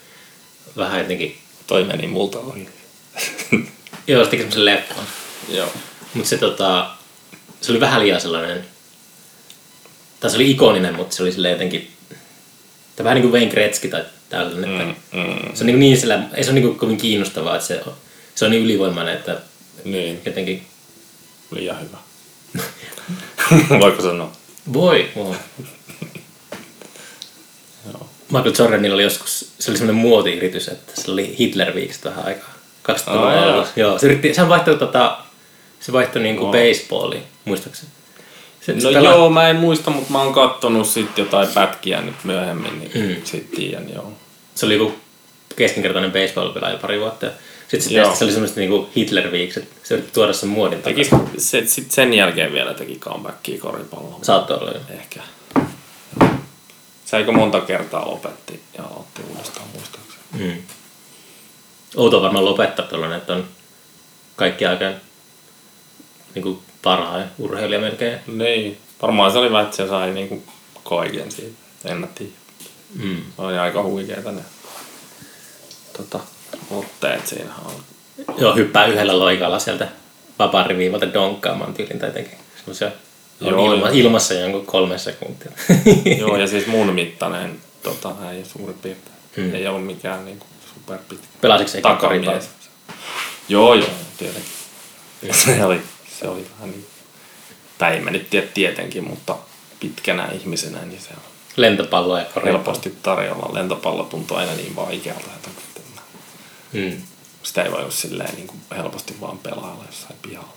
[0.76, 2.68] vähän jotenkin, Toi meni multa ohi.
[4.06, 5.04] joo, se teki semmoisen leffan.
[5.48, 5.72] Joo.
[6.14, 6.90] Mutta se, tota,
[7.60, 8.64] se oli vähän liian sellainen,
[10.20, 11.90] tai se oli ikoninen, mutta se oli silleen jotenkin,
[12.96, 14.70] tai vähän niin kuin Wayne Gretzky tai tällainen.
[14.70, 17.66] Mm, Että mm, se on niin, niin sillä, ei se ole niin kovin kiinnostavaa, että
[17.66, 17.92] se on,
[18.34, 19.40] se on niin ylivoimainen, että
[19.84, 20.62] niin, jotenkin
[21.50, 21.98] liian hyvä.
[23.80, 24.32] Voiko sanoa?
[24.72, 25.36] voi, voi.
[28.32, 32.54] Michael Jordanilla oli joskus, se oli semmoinen muoti-yritys, että se oli Hitler viikosta vähän aikaa.
[32.92, 33.66] 2000-luvulla Aa, joo.
[33.76, 35.18] Joo, se yritti, sehän vaihtoi tota,
[35.80, 36.52] Se vaihtoi niinku Joo.
[36.52, 37.92] baseballiin, muistaakseni.
[38.60, 42.14] Se, No pelaa- joo, mä en muista, mutta mä oon kattonut sit jotain pätkiä nyt
[42.24, 43.22] myöhemmin, niin mm.
[43.24, 44.12] sit tiedän, joo.
[44.54, 44.94] Se oli joku
[45.56, 47.26] keskinkertainen baseball-pelaaja pari vuotta.
[47.26, 47.32] ja
[47.68, 49.64] Sitten se, se oli semmoista niinku Hitler-viikset.
[49.82, 51.40] Se yritti tuoda sen muodin Teki, takaisin.
[51.40, 54.24] se, sit sen jälkeen vielä teki comebackia koripalloon.
[54.24, 54.80] Saattoi olla jo.
[54.90, 55.20] Ehkä.
[57.04, 60.18] Se aika monta kertaa lopetti ja otti uudestaan muistaakseni.
[60.32, 60.62] Mm.
[61.96, 63.44] Outoa varmaan lopettaa tuollainen, että on
[64.36, 64.84] kaikki aika
[66.34, 68.18] niinku parhain urheilija melkein.
[68.26, 68.78] Niin.
[69.02, 70.42] Varmaan se oli vähän, että se sai niinku
[70.84, 71.58] kaiken siitä.
[71.84, 72.32] En mä tiedä.
[72.94, 73.16] Mm.
[73.16, 74.42] Se oli aika huikeeta ne
[75.98, 76.20] tota,
[76.70, 77.72] otteet siinä on.
[78.38, 79.88] Joo, hyppää yhdellä loikalla sieltä
[80.38, 82.38] vapaariviivalta donkkaamaan tyylin tai jotenkin.
[82.56, 82.90] Semmoisia
[83.40, 85.52] Joo, ilma, ilmassa jonkun kolme sekuntia.
[86.20, 89.16] Joo, ja siis mun mittainen tota, ei suurin piirtein.
[89.36, 89.54] Mm.
[89.54, 92.42] Ei ollut mikään niinku superpitkä Pelasitko se koripallon?
[93.48, 94.50] Joo, joo, tietenkin.
[95.44, 95.80] Se oli,
[96.20, 96.86] se oli vähän niin,
[97.78, 99.36] tai en mä nyt tiedä tietenkin, mutta
[99.80, 101.22] pitkänä ihmisenä, niin se on
[101.56, 103.54] Lentopalloa ja helposti tarjolla.
[103.54, 105.50] Lentopallo tuntuu aina niin vaikealta, että
[106.72, 107.02] Mm.
[107.42, 110.52] sitä ei voi olla silleen niin kuin helposti vaan pelailla jossain pihalla.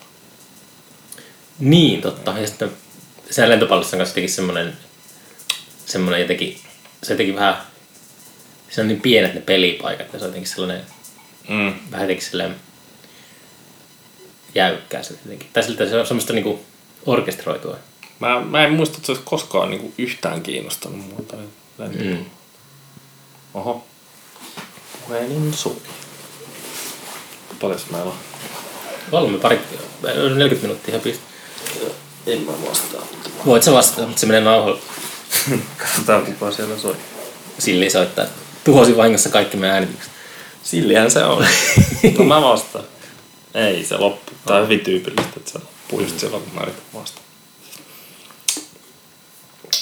[1.59, 2.35] Niin, totta.
[2.39, 2.71] Ja sitten
[3.29, 4.77] se lentopallossa on kanssa jotenkin semmoinen,
[5.85, 6.59] semmoinen jotenkin,
[7.03, 7.57] se jotenkin vähän,
[8.69, 10.85] se on niin pienet ne pelipaikat ja se on jotenkin sellainen,
[11.49, 11.73] Mm.
[11.91, 12.57] vähän jotenkin sellainen
[14.55, 15.49] jäykkää se jotenkin.
[15.53, 16.59] Tai siltä se on semmoista niinku
[17.05, 17.77] orkestroitua.
[18.19, 21.19] Mä, mä en muista, että se olisi koskaan niin kuin yhtään kiinnostanut mua.
[21.27, 21.39] Tai
[21.89, 22.25] Mm.
[23.53, 23.85] Oho.
[25.07, 25.75] Puhelin sui.
[27.61, 28.17] Paljon meillä on?
[29.11, 29.59] Valmi pari,
[30.03, 31.23] 40 minuuttia ihan pistä.
[32.27, 33.07] En mä vastaa.
[33.45, 34.79] Voit sä vastata, mutta se menee nauhalle.
[35.77, 36.95] Katsotaan kuka siellä soi.
[37.59, 38.25] Silli soittaa.
[38.63, 40.11] Tuhosi vahingossa kaikki meidän äänitykset.
[40.63, 41.45] Sillihän se on.
[42.17, 42.85] no mä vastaan.
[43.53, 44.31] Ei se loppu.
[44.45, 47.21] Tää on hyvin tyypillistä, että se loppuu just silloin, kun mä yritän vastata.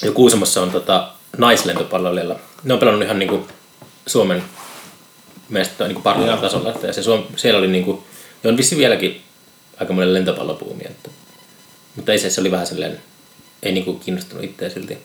[0.04, 2.40] Jo Kuusamossa on tota, naislentopalloilijalla.
[2.64, 3.48] Ne on pelannut ihan niinku
[4.08, 4.44] Suomen
[5.50, 6.74] mielestä niinku parhaalla tasolla.
[6.84, 8.04] Ja se Suom- siellä oli niinku,
[8.44, 9.22] ja on vissi vieläkin
[9.80, 10.84] aika monen lentopallopuumi.
[10.86, 11.10] Että,
[11.96, 13.02] mutta ei se, se oli vähän silleen,
[13.64, 14.98] ei niinku kiinnostunut itseä silti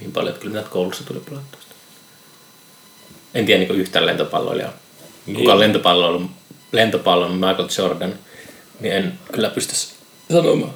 [0.00, 1.60] niin paljon, että kyllä näitä koulussa tuli pelattua.
[3.34, 4.72] En tiedä niinku yhtään lentopalloilijaa.
[5.26, 5.36] Niin.
[5.36, 6.30] Kuka on lentopallon,
[6.72, 8.14] lentopallon Michael Jordan,
[8.80, 9.74] niin en kyllä pysty
[10.32, 10.74] sanomaan.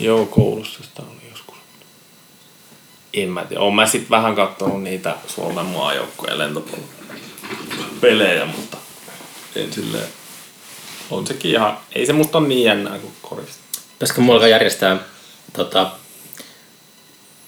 [0.00, 1.56] Joo, koulussa sitä oli joskus.
[3.14, 3.62] En mä tiedä.
[3.62, 6.88] Oon mä sit vähän kattonut niitä Suomen maajoukkojen lentopallon
[8.00, 8.76] pelejä, mutta
[9.56, 10.08] en silleen.
[11.10, 13.62] On sekin ihan, ei se musta on niin jännää kuin korista.
[13.92, 14.98] Pitäisikö mulla järjestää
[15.52, 15.90] tota,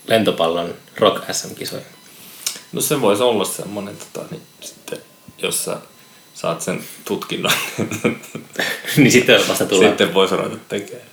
[0.07, 1.83] lentopallon Rock SM-kisoja?
[2.73, 4.99] No se voisi olla semmonen, tota, niin sitten,
[5.39, 5.77] jos sä
[6.45, 7.53] saat sen tutkinnon,
[8.97, 9.89] niin sitten vasta tulee.
[9.89, 11.07] sitten voisi ruveta tekemään.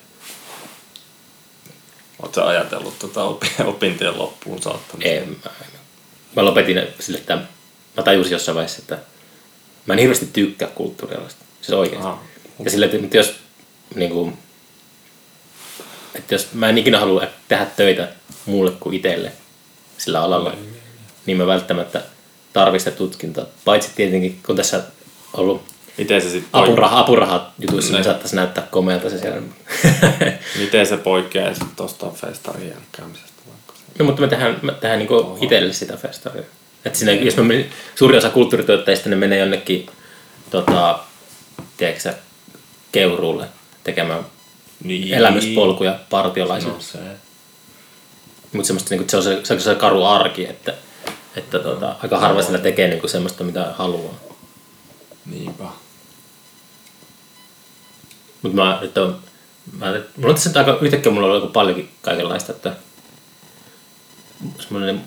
[2.19, 5.09] Oletko ajatellut tota opi- opintojen loppuun saattamista?
[5.09, 5.51] En, mä,
[6.35, 7.37] mä lopetin sille, että
[7.97, 8.99] mä tajusin jossain vaiheessa, että
[9.85, 11.45] mä en hirveästi tykkää kulttuurialasta.
[11.61, 12.07] Siis oikeasti.
[12.07, 12.23] Aha.
[12.63, 13.35] Ja sille, että mutta jos,
[13.95, 14.37] niin kuin,
[16.15, 18.07] että jos mä en ikinä halua tehdä töitä
[18.45, 19.31] muulle kuin itselle
[19.97, 20.55] sillä alalla,
[21.25, 22.03] niin mä välttämättä
[22.53, 23.45] tarvitsen tutkintoa.
[23.65, 24.83] Paitsi tietenkin, kun tässä
[25.33, 25.61] ollut
[25.97, 28.03] Miten se sitten apuraha, apurahat jutuissa, niin Ne.
[28.03, 29.41] saattaisi näyttää komealta se siellä.
[30.59, 33.73] Miten se poikkeaa sitten tuosta festarin jälkäämisestä vaikka?
[33.99, 36.43] No mutta me tehdään, me tehdään niinku itselle sitä festaria.
[36.85, 37.65] Et siinä, jos me, men-
[37.95, 39.85] suurin osa kulttuurituotteista ne menee jonnekin
[40.49, 40.99] tota,
[41.77, 42.13] tiedätkö
[42.91, 43.45] keuruulle
[43.83, 44.25] tekemään
[44.83, 45.13] Niin.
[45.13, 46.73] elämyspolkuja partiolaisille.
[46.73, 46.97] No se.
[48.53, 50.73] Mutta semmoista, niinku, se, on se, se on se karu arki, että,
[51.35, 54.13] että tota, aika harva sillä tekee niinku semmoista, mitä haluaa.
[55.25, 55.63] Niinpä.
[58.41, 59.19] Mutta mä nyt on,
[59.79, 59.85] mä,
[60.17, 62.75] mulla on tässä nyt aika, yhtäkkiä mulla on ollut paljonkin kaikenlaista, että
[64.59, 65.01] semmoinen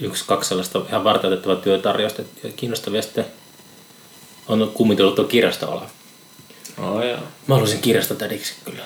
[0.00, 3.26] yksi, kaksi sellaista ihan varteutettavaa työtarjousta ja kiinnostavia sitten
[4.48, 5.90] on kummintunut tuo kirjastoala.
[6.78, 7.18] Oh, joo.
[7.46, 8.82] Mä haluaisin kirjastotädiksi kyllä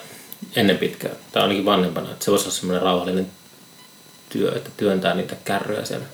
[0.56, 3.30] ennen pitkään, tai ainakin vanhempana, että se voisi olla semmoinen rauhallinen
[4.28, 6.06] työ, että työntää niitä kärryjä siellä.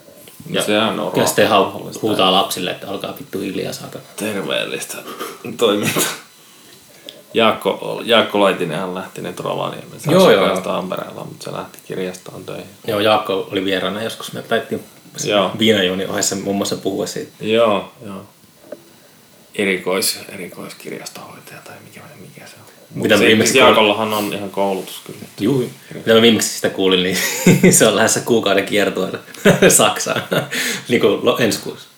[0.49, 4.05] No sehän on ja sitten hau- huutaa lapsille, että alkaa vittu hiljaa saakana.
[4.17, 4.97] Terveellistä
[5.57, 6.03] toimintaa.
[7.35, 9.99] Jaakko, Jaakko Laitinenhan lähti nyt Rovaniemelle.
[9.99, 10.61] Se Joo, joo.
[10.61, 12.67] Tampereella, mutta se lähti kirjastoon töihin.
[12.87, 14.85] Joo, Jaakko oli vieraana joskus, me taittiin
[15.25, 15.51] Joo.
[15.59, 17.33] viinajuoni ohessa muun muassa puhua siitä.
[17.41, 18.27] Joo, joo.
[19.55, 22.74] Erikois, erikoiskirjastohoitaja tai mikä, mikä se on.
[22.95, 25.19] Mitä se, viimeksi siis Jaakollahan on ihan koulutus kyllä.
[25.41, 27.19] Juu, mitä mä viimeksi sitä kuulin, niin
[27.75, 29.19] se on lähdössä kuukauden kiertueelle
[29.69, 30.23] Saksaan
[30.89, 31.89] niin kuin ensi kuussa.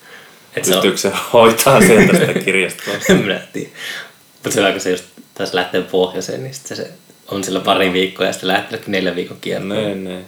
[0.57, 2.95] Et se on, Pystyykö se hoitaa sieltä sitä kirjastoa?
[3.11, 3.71] en minä tiedä.
[4.33, 6.91] Mutta silloin kun se just taas lähtee pohjoiseen, niin sitten se
[7.29, 9.69] on sillä pari viikkoa ja sitten lähtee neljä viikon kiertoon.
[9.69, 10.25] Ne, ne.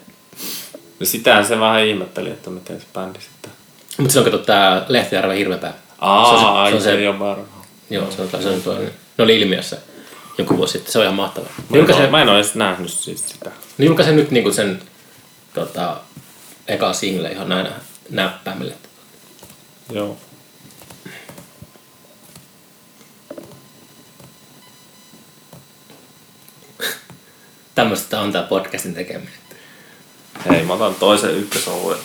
[1.01, 3.53] No sitähän se vähän ihmetteli, että miten se bändi sitten.
[3.99, 5.75] Mutta silloin kato tää Lehtijärven hirvepää.
[5.99, 7.49] Aa, se on se, se, on se, se, ei ole varmaan.
[7.91, 8.75] joo, se on, se on tuo,
[9.19, 9.77] ne oli ilmiössä
[10.39, 10.93] joku vuosi sitten.
[10.93, 11.51] Se on ihan mahtavaa.
[11.69, 13.51] Mä en, ole, mä en ole edes nähnyt siis sitä.
[13.79, 14.83] ne julkaise nyt niinku sen
[15.55, 16.01] tota,
[16.69, 17.69] eka single ihan näin
[18.11, 18.75] näppäimille.
[19.93, 20.17] Joo.
[27.75, 29.33] Tämmöistä on tää podcastin tekeminen.
[30.49, 31.99] Hei, mä otan toisen ykkösoluen.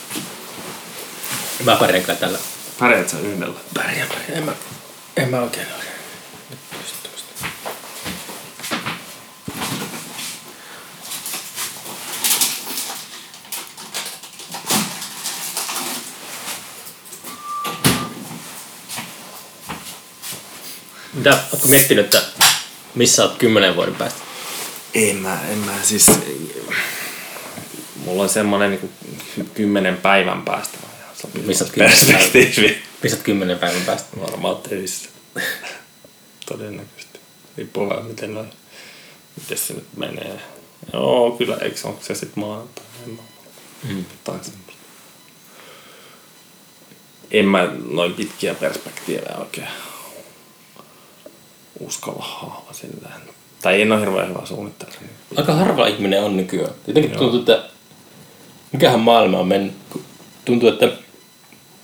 [1.65, 2.39] Mä pärjään kyllä tällä.
[2.79, 3.59] Pärjät sä yhdellä?
[3.73, 4.37] Pärjään, pärjään.
[4.37, 4.53] En mä,
[5.17, 5.93] en mä oikein oikein.
[6.49, 7.47] Nyt pysty tämmöstä.
[21.13, 22.23] Mitä, ootko miettinyt, että
[22.95, 24.19] missä oot kymmenen vuoden päästä?
[24.93, 26.11] En mä, en mä siis...
[28.05, 28.89] Mulla on semmonen niinku
[29.53, 30.77] kymmenen päivän päästä.
[31.45, 32.83] Missä oot kymmenen Perspektiivi.
[33.03, 34.21] Missä oot kymmenen päivän päästä?
[34.21, 35.09] Varmaan töissä.
[36.45, 37.19] Todennäköisesti.
[37.57, 38.49] Riippuu vähän miten noin,
[39.41, 40.41] miten se nyt menee.
[40.93, 42.83] Joo, kyllä, eikö onko se sitten maanantai?
[43.83, 44.05] Mm.
[44.23, 44.73] tai semmoista.
[47.31, 49.67] En mä noin pitkiä perspektiivejä oikein
[51.85, 53.21] uskalla haava silleen.
[53.61, 54.91] Tai en ole hirveän hyvä suunnittelu.
[55.35, 56.73] Aika harva ihminen on nykyään.
[56.87, 57.63] Jotenkin tuntuu, että
[58.71, 59.73] mikähän maailma on mennyt.
[60.45, 60.89] Tuntuu, että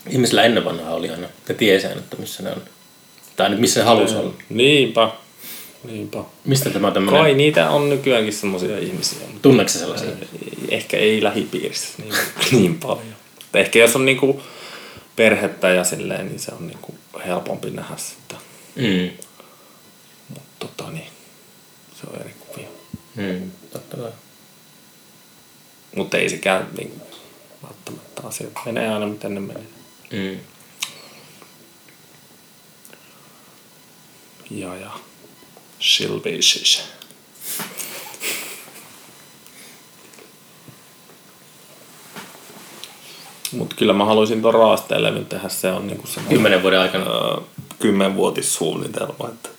[0.09, 1.27] ihmisillä ennen vanhaa oli aina.
[1.49, 2.61] Ne tiesi että missä ne on.
[3.35, 4.33] Tai nyt missä ne halusi olla.
[4.49, 5.09] Niinpä.
[5.83, 6.23] Niinpä.
[6.45, 7.37] Mistä tämä on Kai tämmöinen?
[7.37, 9.19] niitä on nykyäänkin semmoisia ihmisiä.
[9.41, 10.09] Tunneeko sellaisia?
[10.69, 12.13] Ehkä ei lähipiirissä niin,
[12.51, 13.15] niin paljon.
[13.35, 14.41] Mutta ehkä jos on niinku
[15.15, 16.95] perhettä ja silleen, niin se on niinku
[17.25, 18.35] helpompi nähdä sitä.
[18.75, 19.09] Mm.
[20.61, 21.11] Mutta tota niin,
[21.95, 22.67] se on eri kuvia.
[23.15, 23.51] Mm.
[23.73, 24.11] Totta kai.
[25.95, 27.01] Mutta ei sekään niin,
[27.63, 29.67] välttämättä asiat menee aina miten ne menee.
[30.11, 30.39] Mm.
[34.51, 34.91] Ja ja.
[35.81, 36.83] She'll be shish.
[43.51, 45.49] Mut kyllä mä haluaisin ton raastelevyn tehdä.
[45.49, 47.05] Se on niinku semmoinen Kymmenen vuoden aikana.
[47.05, 47.41] öö,
[47.79, 49.29] kymmenvuotissuunnitelma.
[49.29, 49.49] Että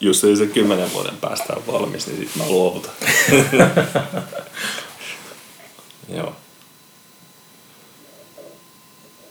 [0.00, 2.92] jos ei se kymmenen vuoden päästä ole valmis, niin sit mä luovutan.
[6.16, 6.36] Joo.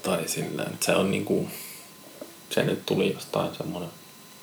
[0.03, 1.49] Tai silleen, että se on niinku,
[2.49, 3.89] se nyt tuli jostain semmonen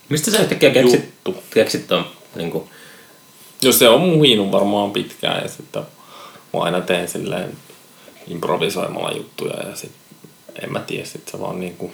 [0.08, 1.42] Mistä sä yhtäkkiä keksit, juttu.
[1.50, 2.70] keksit ton, niin kuin,
[3.62, 5.82] Jos se on muhinut varmaan pitkään ja sitten
[6.52, 7.56] mä aina teen silleen
[8.26, 9.92] improvisoimalla juttuja ja sit
[10.62, 11.92] en mä tiedä, sit se vaan niinku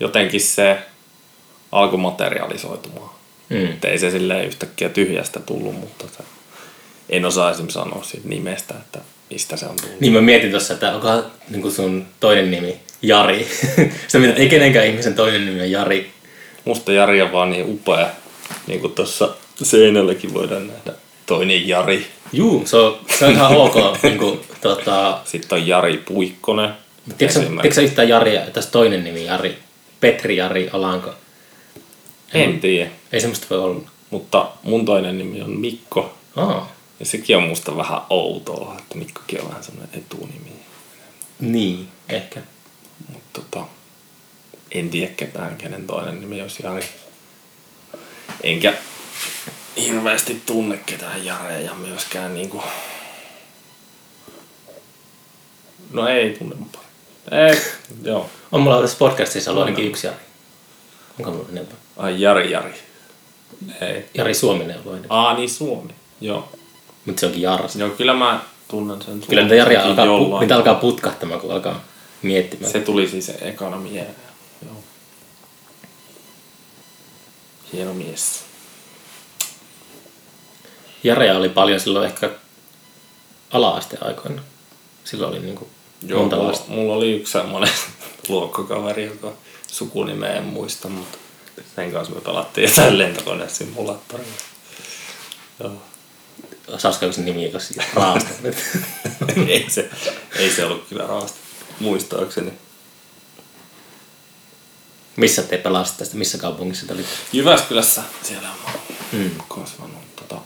[0.00, 0.78] jotenkin se
[1.72, 3.10] alkoi materialisoitumaan.
[3.48, 3.64] mm.
[3.64, 6.24] Et ei se silleen yhtäkkiä tyhjästä tullut, mutta se,
[7.10, 8.98] en osaa esimerkiksi sanoa siitä nimestä, että
[9.30, 10.00] mistä se on tullut.
[10.00, 13.46] Niin mä mietin tossa, että onko niin sun toinen nimi Jari.
[14.06, 16.10] Sitä mietin, että ei kenenkään ihmisen toinen nimi on Jari.
[16.64, 18.06] Musta Jari on vaan niin upea,
[18.66, 19.28] niin kuin tuossa
[19.62, 20.92] seinälläkin voidaan nähdä.
[21.26, 22.06] Toinen Jari.
[22.32, 23.74] Juu, se on, se on ihan ok.
[24.02, 26.68] niin kuin, tota, Sitten on Jari Puikkonen.
[27.28, 29.58] sä- tiedätkö sä yhtään Jaria, tässä toinen nimi Jari?
[30.00, 31.14] Petri Jari Alanko.
[32.34, 32.90] En tiedä.
[33.12, 33.90] Ei semmoista voi olla.
[34.10, 36.14] Mutta mun toinen nimi on Mikko.
[36.36, 36.66] Oh.
[37.00, 40.52] Ja sekin on musta vähän outoa, että Mikkokin on vähän semmoinen etunimi.
[41.40, 42.40] Niin, ehkä.
[43.12, 43.66] Mutta tota,
[44.70, 46.84] en tiedä ketään, kenen toinen nimi olisi Jari.
[48.42, 48.74] Enkä
[49.76, 52.62] hirveästi tunne ketään Jareja myöskään niinku...
[55.90, 56.56] No ei tunne.
[57.30, 57.62] Ei,
[58.10, 58.30] joo.
[58.52, 60.20] On mulla tässä podcastissa ollut ainakin yksi Jari.
[61.18, 61.81] Onko mulla enempää?
[61.96, 62.74] Ai Jari Jari.
[63.80, 64.04] Ei.
[64.14, 65.06] Jari Suominen on enemmän.
[65.08, 65.94] Aa, niin Suomi.
[66.20, 66.48] Joo.
[67.04, 67.76] Mutta se onkin Jars.
[67.76, 71.84] Joo, kyllä mä tunnen sen Kyllä niitä Jari alkaa, pu, niitä alkaa putkahtamaan, kun alkaa
[72.22, 72.72] miettimään.
[72.72, 74.14] Se tuli siis ekana mieleen.
[74.66, 74.74] Joo.
[77.72, 78.44] Hieno mies.
[81.04, 82.30] Jareja oli paljon silloin ehkä
[83.50, 84.42] ala-asteen aikoina.
[85.04, 85.68] Silloin oli niinku
[86.06, 86.70] Joo, monta mulla, lasta.
[86.72, 87.72] mulla oli yksi semmoinen
[88.28, 89.32] luokkakaveri, joka
[89.66, 91.18] sukunimeä en muista, mutta
[91.76, 94.26] sen kanssa me pelattiin jotain lentokonesimulaattoria.
[95.60, 95.82] Joo.
[96.68, 98.30] Osaisiko se nimi, jos raasta?
[99.46, 99.90] ei, se,
[100.38, 101.38] ei se ollut kyllä raasta,
[101.80, 102.52] muistaakseni.
[105.16, 106.16] missä te pelasitte sitä?
[106.16, 107.10] Missä kaupungissa te olitte?
[107.32, 108.72] Jyväskylässä siellä on
[109.12, 109.30] Mm.
[109.48, 110.40] kasvanut tota,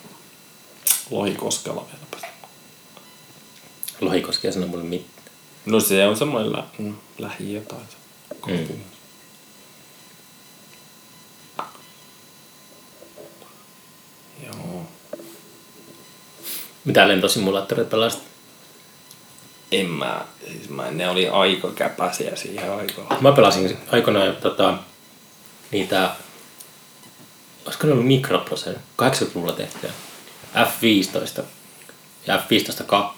[1.11, 2.29] Lohikoskella vieläpä.
[4.01, 5.11] Lohikoski ja sanoi mulle mitään.
[5.67, 7.83] No se on semmoinen lä- mm, lähi jotain.
[7.91, 7.97] se
[14.47, 14.87] Joo.
[16.85, 18.23] Mitä lentosimulaattoreita pelasit?
[19.73, 23.23] En mä, siis mä, ne oli aika käpäsiä siihen aikaan.
[23.23, 24.79] Mä pelasin aikoinaan tota,
[25.71, 26.11] niitä,
[27.65, 29.91] olisiko ne ollut mikroprosessori, 80-luvulla tehtyä,
[30.55, 31.43] F-15
[32.27, 33.17] ja F-15 2.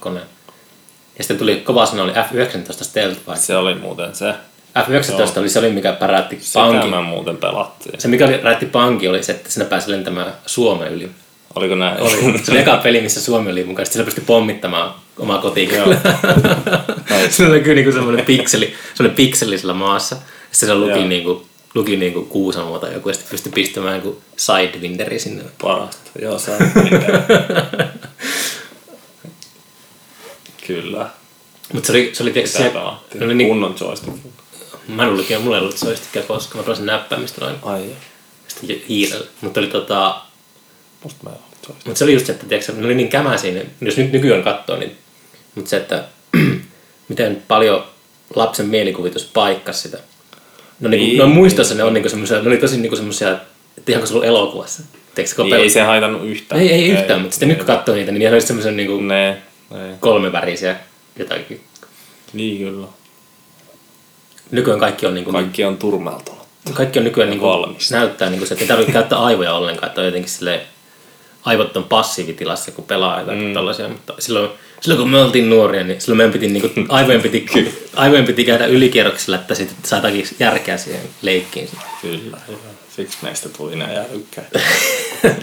[1.19, 3.37] Ja sitten tuli kova sana oli F-19 Stealth Fighter.
[3.37, 4.35] Se oli muuten se.
[4.85, 6.91] F-19 oli se, oli, mikä päräytti Sitä pankin.
[6.91, 8.01] mä muuten pelattiin.
[8.01, 11.11] Se mikä oli, räjähti pankki oli se, että sinä pääsi lentämään Suomen yli.
[11.55, 12.01] Oliko näin?
[12.01, 12.39] Oli.
[12.43, 13.87] Se oli eka peli, missä Suomi oli mukaan.
[13.87, 16.01] Sitten sillä pystyi pommittamaan omaa kotikylää.
[17.31, 20.17] se oli kyllä niinku semmoinen pikseli, semmoinen pikseli sillä maassa.
[20.51, 21.09] Sitten se luki, Joo.
[21.09, 25.45] niinku, luki niinku Kuusamo tai joku, ja sitten pystyi pistämään joku Sidewinderi sinne.
[25.63, 26.11] Parasta.
[26.23, 26.53] Joo, sä
[30.67, 31.11] Kyllä.
[31.73, 32.73] Mutta se oli, se oli Sitä se,
[33.19, 34.17] se oli niin, Kunnon joystick.
[34.89, 37.95] Mä en ollut, mulla ei ollut joystickia koskaan, mä pelasin näppäimistä noin, Ai joo.
[38.49, 39.27] sitten hiirellä.
[39.41, 40.21] Mutta oli tota,
[41.05, 41.85] Musta mä en ollut.
[41.85, 44.43] Mutta se oli just se, että tiedätkö, ne oli niin kämäisiä, niin jos nyt nykyään
[44.43, 44.97] katsoo, niin,
[45.55, 46.05] mutta se, että
[47.09, 47.85] miten paljon
[48.35, 49.99] lapsen mielikuvitus paikkasi sitä.
[50.81, 53.31] No, niin, Niin, no muistossa ne on niinku semmoisia, ne oli tosi niinku semmoisia,
[53.79, 54.83] että ihan kuin se ollut elokuvassa.
[55.37, 56.61] Kun Niin, pel- ei se haitannut yhtään.
[56.61, 59.43] ei, ei, yhtään, mutta sitten nyt kun katsoo niitä, niin ne oli semmoisia niinku Ne,
[59.71, 59.95] ne.
[60.01, 60.77] kolmevärisiä
[61.19, 61.61] jotakin.
[62.33, 62.87] Niin kyllä.
[64.51, 66.43] Nykyään kaikki on niinku, Kaikki on turmeltunut.
[66.75, 67.97] kaikki on nykyään niinku, valmista.
[67.97, 70.61] näyttää niinku se, että ei tarvitse käyttää aivoja ollenkaan, että on jotenkin silleen,
[71.45, 73.55] aivot on passiivitilassa, kun pelaa jotakin mm.
[73.55, 77.47] tällaisia, mutta silloin, silloin kun me oltiin nuoria, niin silloin meidän piti, niinku, aivojen, piti,
[77.97, 81.69] aivojen piti käydä ylikierroksella, että sitten saatakin järkeä siihen leikkiin.
[82.03, 82.59] Kyllä, joo.
[82.97, 84.61] Siksi meistä tuli näin älykkäitä.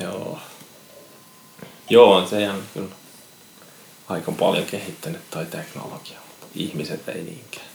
[0.00, 0.38] Joo.
[1.90, 2.88] Joo, on se ihan kyllä
[4.10, 7.66] aika paljon kehittänyt toi teknologia, mutta ihmiset ei niinkään.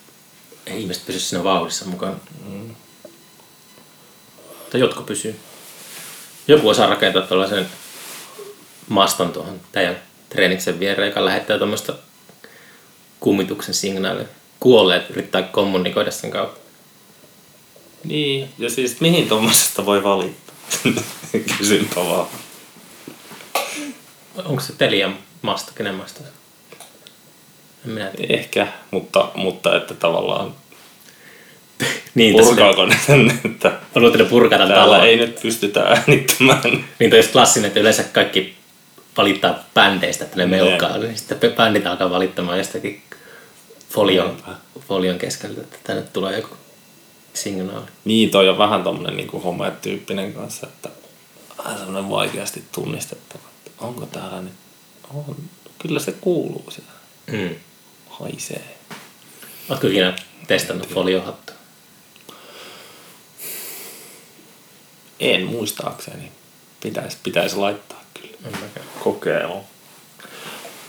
[0.66, 2.22] Ei ihmiset pysy siinä vauhdissa mukaan.
[2.46, 2.76] Mm.
[4.72, 5.40] Tai jotkut pysyy.
[6.48, 7.68] Joku osaa rakentaa tällaisen
[8.90, 11.94] maston tuohon teidän treeniksen viereen, joka lähettää tuommoista
[13.20, 14.26] kummituksen signaalia.
[14.60, 16.60] Kuolleet yrittää kommunikoida sen kautta.
[18.04, 20.56] Niin, ja siis mihin tuommoisesta voi valittaa?
[21.58, 22.28] Kysynpä vaan.
[24.46, 26.28] Onko se Telian masto, kenen on?
[27.86, 28.34] En minä tiedä.
[28.34, 30.54] Ehkä, mutta, mutta että tavallaan
[32.16, 36.86] Niin, purkaako ne sen, että on ne purkaa tämän täällä ei nyt pystytä äänittämään.
[37.00, 38.56] Niin toi klassinen, että yleensä kaikki
[39.18, 40.98] valittaa bändeistä, että ne melkaa.
[40.98, 43.02] Niin sitten bändit alkaa valittamaan jostakin
[43.90, 44.38] folion,
[44.88, 46.56] folion keskeltä, että tänne tulee joku
[47.34, 47.86] signaali.
[48.06, 50.90] Niin, toi on vähän tommonen niinku home-tyyppinen kanssa, että
[51.58, 53.44] vähän semmonen vaikeasti tunnistettava.
[53.68, 54.54] että Onko täällä nyt?
[55.14, 55.36] On.
[55.80, 56.92] Kyllä se kuuluu siellä.
[57.32, 57.56] Mm.
[58.10, 58.78] Haisee.
[59.70, 60.16] Oletko ikinä
[60.48, 61.56] testannut foliohattua?
[65.20, 66.32] En muistaakseni.
[66.82, 68.38] Pitäisi pitäis laittaa kyllä.
[68.46, 68.86] En mäkään.
[69.04, 69.64] Kokeilu.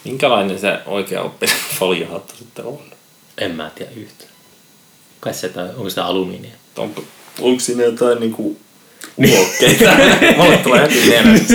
[0.04, 2.78] Minkälainen se oikea oppinen foliohattu sitten on?
[3.38, 4.30] En mä tiedä yhtään.
[5.20, 6.54] Kai se, tai onko sitä alumiinia?
[6.76, 7.04] Onko,
[7.40, 8.60] onko siinä jotain niinku
[9.18, 9.90] ulokkeita?
[10.42, 11.46] Mulle tulee heti mieleen.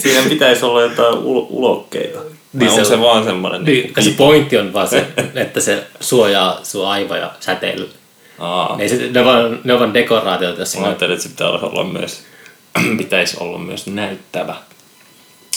[0.00, 2.18] Siinä pitäisi olla jotain ul- ulokkeita.
[2.52, 3.00] Niin se se, on.
[3.00, 3.64] vaan semmoinen?
[3.64, 7.94] Niin, kai se pointti on vaan se, että se suojaa sun aivoja säteilyllä.
[8.38, 11.28] Aa, Ne, se, ne, on vaan, ne on vaan dekoraatioita, jos Mä ajattelin, että se
[11.28, 12.22] pitäisi olla myös,
[12.98, 14.54] pitäisi olla myös näyttävä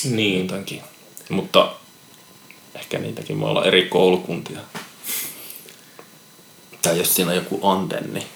[0.10, 0.42] Niin.
[0.44, 0.82] jotenkin.
[1.30, 1.72] Mutta
[2.76, 4.60] ehkä niitäkin voi olla eri koulukuntia.
[6.82, 8.28] Tai jos siinä on joku antenni, tota,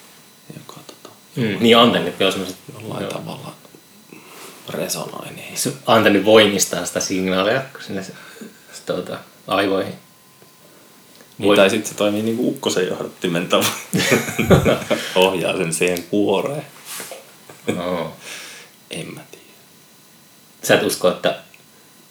[1.38, 3.12] Mm, niin antennit on semmoiset, jollain joo.
[3.12, 3.56] tavalla
[4.70, 8.12] resonoi, niin se antenni voimistaa sitä signaalia sinne se,
[8.74, 9.18] se, tuota,
[9.48, 9.94] aivoihin.
[11.38, 13.72] Niin, tai sitten se toimii niinku ukkosen johdattimen tavoin.
[15.16, 16.66] Ohjaa sen siihen kuoreen.
[17.76, 18.14] No.
[18.92, 19.46] En mä tiedä.
[20.64, 21.40] Sä et usko, että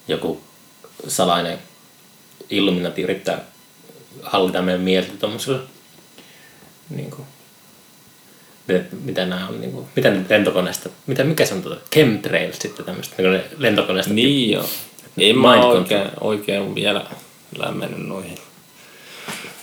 [0.07, 0.41] joku
[1.07, 1.59] salainen
[2.49, 3.41] Illuminati yrittää
[4.23, 5.63] hallita meidän mieltä tuommoisella
[6.89, 7.27] niin kuin,
[9.03, 12.85] mitä nämä on, niin kuin, mitä ne lentokoneesta, mitä, mikä se on tuota, chemtrails sitten
[12.85, 14.69] tämmöistä, niin ne lentokoneesta Niin joo.
[15.17, 17.05] En mä oikein, oikein vielä
[17.57, 18.37] lämmennyt noihin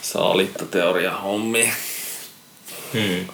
[0.02, 1.72] saalittateoria-hommiin.
[2.92, 3.26] Hmm.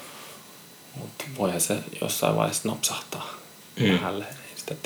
[0.94, 3.34] Mutta voihan se jossain vaiheessa napsahtaa.
[3.80, 3.86] Mm.
[3.86, 3.92] Mm.
[3.92, 4.24] Vähälle.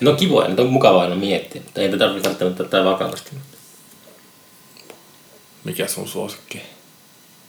[0.01, 3.30] No kivoja, nyt on mukavaa aina miettiä, mutta ei tätä tarvitse välttämättä tätä vakavasti.
[5.64, 6.62] Mikä sun suosikki?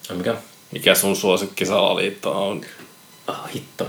[0.09, 0.36] No mikä?
[0.71, 2.65] Mikä sun suosikki salaliitto on?
[3.28, 3.88] Ah, hitto.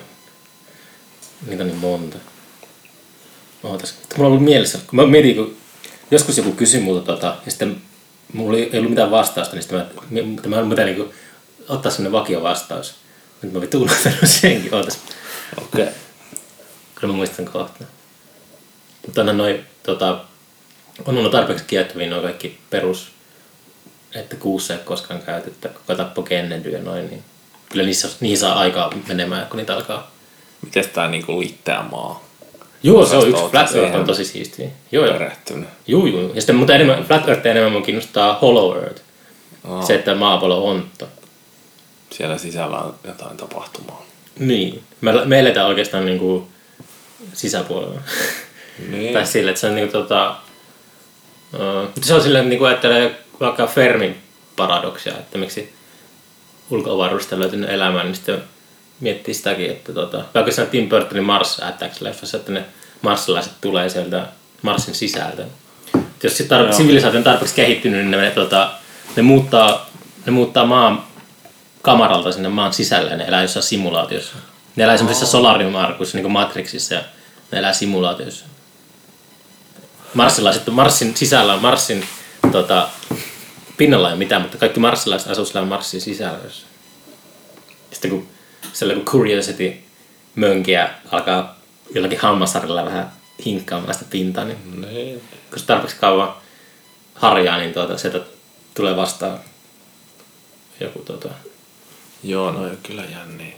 [1.46, 2.18] Niitä on niin monta.
[3.62, 3.94] Ootas.
[4.16, 5.56] Mulla on ollut mielessä, kun mä mietin, kun
[6.10, 7.82] joskus joku kysyi multa tota, ja sitten
[8.32, 9.86] mulla ei ollut mitään vastausta, niin sitten mä,
[10.46, 11.14] mä, mä, mä niin
[11.68, 12.94] ottaa sellainen vakio vastaus.
[13.42, 14.98] Nyt mä vittu unohtanut senkin, ootas.
[15.58, 15.82] Okei.
[15.82, 15.94] Okay.
[16.94, 17.84] Kyllä mä muistan kohta.
[19.06, 20.24] Mutta onhan noi, tota,
[21.04, 23.08] on ollut tarpeeksi kiehtovia nuo kaikki perus,
[24.14, 27.24] että kuussa ei koskaan käytettä, koko tappo Kennedy ja noin, niin
[27.76, 30.10] kyllä niissä, niihin saa aikaa menemään, kun niitä alkaa.
[30.62, 32.24] Miten tää niinku liittää maa?
[32.82, 33.42] Joo, se on yksi.
[33.50, 34.68] Flat Earth on tosi siistiä.
[34.92, 35.18] Joo, joo.
[35.86, 36.32] Juu, juu.
[36.34, 39.02] Ja sitten, mutta enemmän, Flat Earth enemmän mun kiinnostaa Hollow Earth.
[39.64, 39.82] Aa.
[39.82, 41.08] Se, että maapallo on onto.
[42.10, 44.06] Siellä sisällä on jotain tapahtumaa.
[44.38, 44.82] Niin.
[45.00, 46.48] Me, me eletään oikeastaan niinku
[47.32, 48.00] sisäpuolella.
[48.90, 49.12] Niin.
[49.12, 50.36] Tai sille, että se on niinku tota...
[51.54, 54.16] Uh, se on silleen, niinku ajattelee vaikka Fermin
[54.56, 55.74] paradoksia, että miksi
[56.70, 58.42] ulko-avaruudesta on löytynyt elämää, niin sitten
[59.00, 62.64] miettii sitäkin, että tota, vaikka siinä Tim Burtonin Mars Attacks-leffassa, että ne
[63.02, 64.26] marsilaiset tulee sieltä
[64.62, 65.42] Marsin sisältä.
[65.94, 66.72] Et jos sit tar- Joo.
[66.72, 68.70] sivilisaatio on tarpeeksi kehittynyt, niin ne, tota,
[69.16, 69.90] ne, muuttaa,
[70.26, 71.04] ne muuttaa maan
[71.82, 74.34] kamaralta sinne maan sisälle ja ne elää jossain simulaatiossa.
[74.76, 77.00] Ne elää semmoisessa solariumarkuissa, niin kuin Matrixissa, ja
[77.52, 78.44] ne elää simulaatiossa.
[80.14, 82.04] Marsilaiset, Marsin sisällä on Marsin
[82.52, 82.88] tota,
[83.76, 86.38] pinnalla ei ole mitään, mutta kaikki marsilaiset asuu siellä Marsin sisällä.
[87.92, 88.28] Sitten kun
[88.72, 89.74] sellainen kun Curiosity
[90.34, 91.58] mönkiä alkaa
[91.94, 93.12] jollakin hammasarilla vähän
[93.44, 95.22] hinkkaamaan sitä pintaa, niin Niin.
[95.50, 96.34] kun se tarpeeksi kauan
[97.14, 98.20] harjaa, niin tuota, sieltä
[98.74, 99.40] tulee vastaan
[100.80, 101.28] joku tuota,
[102.22, 103.56] Joo, no on kyllä jänniä.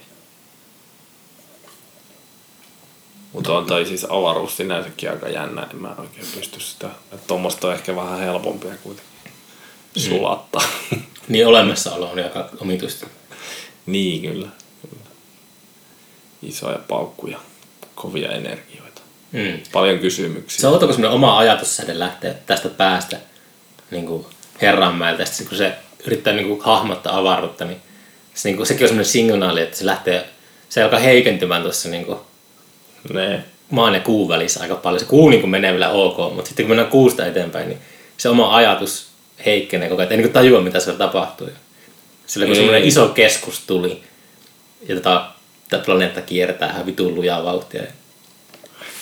[3.32, 6.86] Mutta on toi siis avaruus sinänsäkin aika jännä, en mä oikein pysty sitä.
[6.86, 9.07] Että tuommoista on ehkä vähän helpompia kuitenkin
[9.96, 10.62] sulattaa.
[11.28, 13.06] niin olemassaolo on aika omituista.
[13.86, 14.48] niin kyllä.
[14.82, 15.04] kyllä.
[16.42, 17.38] Isoja paukkuja,
[17.94, 19.02] kovia energioita.
[19.32, 19.58] Mm.
[19.72, 20.60] Paljon kysymyksiä.
[20.60, 23.20] Se on semmoinen oma ajatussäde lähtee tästä päästä
[23.90, 24.26] niin kuin
[24.62, 25.24] Herranmäeltä.
[25.24, 25.72] Sitten kun se
[26.06, 27.80] yrittää niin kuin hahmottaa avaruutta, niin,
[28.34, 30.28] se, niin kuin, sekin on semmoinen signaali, että se lähtee,
[30.68, 32.18] se alkaa heikentymään tuossa niin kuin
[33.12, 33.44] Ne.
[33.70, 35.00] maan ja kuun välissä aika paljon.
[35.00, 37.80] Se kuu niin kuin menee vielä ok, mutta sitten kun mennään kuusta eteenpäin, niin
[38.16, 39.07] se oma ajatus
[39.46, 40.12] heikkenee koko ajan.
[40.12, 41.48] Ei niin tajua, mitä siellä tapahtuu.
[42.26, 42.60] Sillä kun Ei.
[42.60, 44.02] semmoinen iso keskus tuli,
[44.88, 45.30] ja tota,
[45.68, 47.82] tämä planeetta kiertää ihan vitun lujaa vauhtia.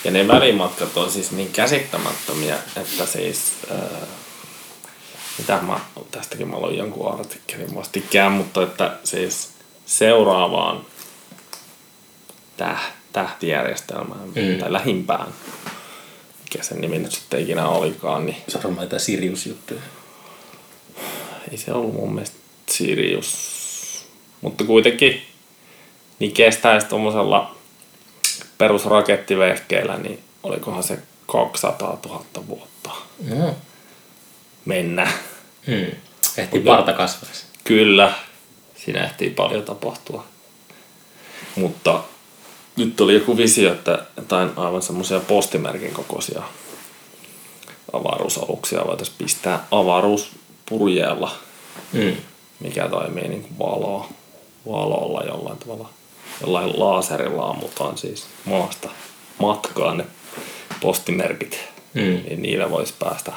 [0.05, 3.53] Ja ne välimatkat on siis niin käsittämättömiä, että siis...
[3.70, 4.07] Ää,
[5.39, 5.80] mitä mä,
[6.11, 9.51] tästäkin mä luin jonkun artikkelin vastikään, mutta että siis
[9.87, 10.87] seuraavaan
[12.57, 14.59] täh, tähtijärjestelmään mm.
[14.61, 15.26] tai lähimpään,
[16.45, 19.80] mikä sen nimi nyt sitten ikinä olikaan, niin Se on varmaan jotain Sirius-juttuja.
[21.51, 22.37] Ei se ollut mun mielestä
[22.71, 23.57] Sirius.
[24.41, 25.23] Mutta kuitenkin
[26.19, 27.57] niin kestäisi tuommoisella
[28.59, 32.91] perusrakettivehkeellä, niin olikohan se 200 000 vuotta
[33.29, 33.55] No.
[34.65, 35.13] mennä.
[35.67, 35.87] Hmm.
[36.37, 37.45] Ehtii parta kasvaisi.
[37.65, 38.13] Kyllä,
[38.85, 40.25] siinä ehtii paljon tapahtua.
[41.57, 42.03] Mutta
[42.77, 46.43] nyt oli joku visio, että jotain aivan semmoisia postimerkin kokoisia
[47.93, 49.67] avaruusaluksia voitaisiin pistää
[50.71, 51.31] avaruuspurjeella,
[51.93, 52.17] Hmm.
[52.61, 54.09] mikä toimii niin kuin valoa,
[54.67, 55.89] valolla jollain tavalla.
[56.41, 58.89] Jollain laaserilla ammutaan siis maasta
[59.39, 60.05] matkaan ne
[60.81, 61.59] postimerkit,
[61.95, 62.03] Hmm.
[62.03, 63.33] niin niillä voisi päästä,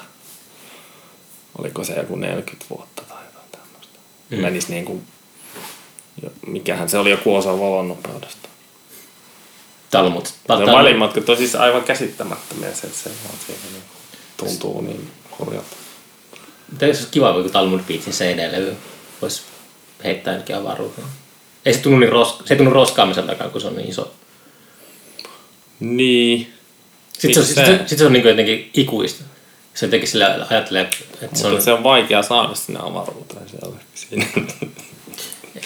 [1.57, 3.99] oliko se joku 40 vuotta tai jotain tämmöistä.
[4.29, 4.37] Mm.
[4.37, 4.41] Mm.
[4.41, 5.03] Menisi niin kuin,
[6.47, 8.49] mikähän se oli joku osa valon nopeudesta.
[9.91, 10.33] Talmut.
[10.49, 13.83] Ne välimatkat on siis aivan käsittämättömiä, se, se vaan siinä niin
[14.37, 15.75] tuntuu niin hurjalta.
[16.69, 18.75] Mutta olisi kiva, kun Talmud Beatsin CD-levy
[19.21, 19.41] voisi
[20.03, 21.07] heittää jonnekin avaruuteen.
[21.65, 24.13] Ei se tunnu, niin ros- se ei tunnu roskaamiseltakaan, kun se on niin iso.
[25.79, 26.53] Niin.
[27.19, 27.77] Sitten se, on, Miksi sit, se?
[27.83, 29.23] se, sit se on niin jotenkin ikuista.
[29.73, 31.61] Se jotenkin sillä ajattelee, että se Mutta on...
[31.61, 34.25] se on vaikea saada sinne avaruuteen siellä siinä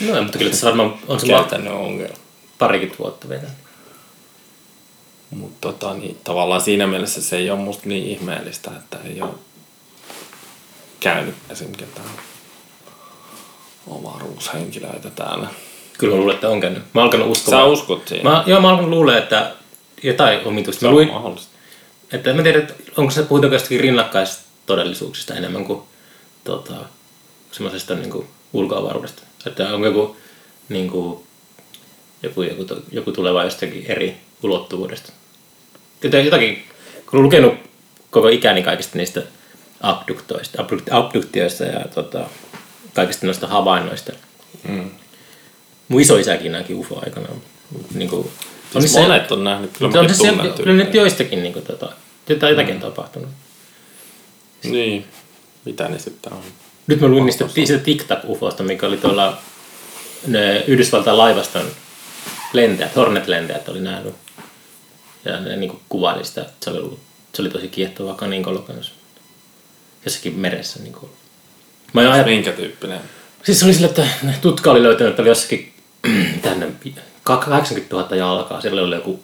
[0.02, 2.16] No, mutta kyllä se varmaan on se käytännön ongelma.
[2.60, 3.44] parikymmentä vuotta vielä.
[5.30, 9.32] Mutta tota, niin, tavallaan siinä mielessä se ei ole musta niin ihmeellistä, että ei ole
[11.04, 12.10] käynyt esimerkiksi ketään
[13.92, 15.48] avaruushenkilöitä täällä.
[15.98, 16.84] Kyllä luulen, että on käynyt.
[16.94, 17.70] Mä alkanut Sä uskomaan.
[17.70, 18.26] uskot siihen?
[18.28, 19.52] Mä, joo, mä alkanut luulee, että
[20.04, 20.80] jotain omituista.
[20.80, 21.52] Se Mä on luin, mahdollista.
[22.12, 25.82] että mä tiedä, että onko se puhutaan jostakin rinnakkaistodellisuuksista enemmän kuin
[26.44, 26.74] tota,
[27.52, 29.24] semmoisesta niin kuin ulkoavaruudesta.
[29.46, 30.18] Että onko joku,
[30.70, 31.24] niin kuin,
[32.24, 35.12] joku, joku, joku tuleva jostakin eri ulottuvuudesta.
[36.04, 36.64] Jotakin,
[36.96, 37.54] kun olen lukenut
[38.12, 39.22] koko ikäni kaikista niistä
[39.84, 42.30] abduktoista, abdukt, abduktioista ja tota,
[42.94, 44.12] kaikista noista havainnoista.
[44.68, 44.92] Mm.
[45.88, 47.42] Mun isoisäkin näki UFO aikanaan.
[47.94, 48.32] Niin kuin,
[48.80, 51.92] Siis monet on nähnyt, kyllä on se, se, kyllä nyt joistakin niin kuin, tota,
[52.30, 52.82] jotain, jotakin mm.
[52.82, 53.30] tapahtunut.
[54.64, 55.06] Niin.
[55.66, 56.44] Mitä ne sitten on?
[56.88, 59.38] Nyt mä luin niistä, siitä TikTok-ufosta, mikä oli tuolla
[60.28, 61.66] ne Yhdysvaltain laivaston
[62.54, 64.16] lentäjät, Hornet-lentäjät oli nähnyt.
[65.26, 66.98] Ja ne niin kuvaili sitä, se oli
[67.36, 68.93] Se oli tosi kiehtovaa kaninkolo kanssa.
[70.06, 70.80] Jossakin meressä.
[70.80, 71.12] Niin kuin.
[71.94, 72.26] Mä en ajat...
[72.26, 73.00] Minkä tyyppinen?
[73.44, 74.08] Siis se oli sille, että
[74.42, 75.74] tutka oli löytänyt, että oli jossakin
[76.42, 76.68] tänne
[77.24, 78.62] 80 000 jalkaa.
[78.62, 79.20] Siellä oli joku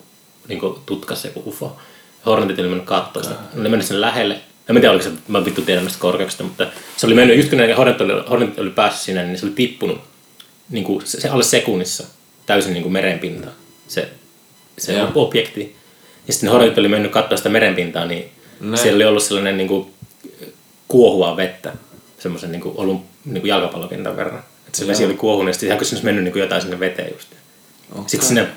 [0.47, 1.77] niin kuin, tutkassa joku UFO.
[2.25, 3.35] Hornetit oli mennyt katsoa sitä.
[3.53, 4.33] Ne oli mennyt sen lähelle.
[4.69, 6.67] En mä tiedä, oliko se, mä vittu tiedän näistä korkeuksista, mutta
[6.97, 9.53] se oli mennyt, just kun ne Hornet oli, Hornet oli päässyt sinne, niin se oli
[9.53, 10.01] tippunut
[10.69, 12.03] niin kuin, se, se alle sekunnissa
[12.45, 13.53] täysin niin kuin merenpintaan.
[13.87, 14.09] Se,
[14.77, 15.11] se Joo.
[15.15, 15.75] objekti.
[16.27, 18.77] Ja sitten Hornet oli mennyt katsoa sitä merenpintaa, niin Näin.
[18.77, 19.93] siellä oli ollut sellainen niin kuin,
[20.89, 21.73] kuohuvaa vettä,
[22.19, 24.43] semmoisen niin kuin, ollut niin kuin jalkapallopintan verran.
[24.67, 26.79] Että se vesi oli kuohunut ja sitten ihan kuin olisi mennyt niin kuin jotain sinne
[26.79, 27.27] veteen just.
[27.91, 28.03] Okay.
[28.07, 28.47] Sitten sinne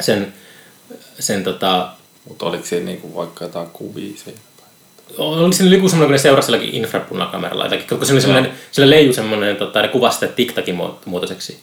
[0.00, 0.32] sen,
[1.18, 1.88] sen tota,
[2.28, 4.40] Mutta oliko siinä niinku vaikka jotain kuvia siitä?
[5.18, 8.90] oli siinä joku semmoinen, kun ne seurasi jollakin infrapunakameralla jotakin, koska se oli semmoinen, sillä
[8.90, 11.60] leiju semmoinen, tota, ne kuvasi sitä tiktakin muotoiseksi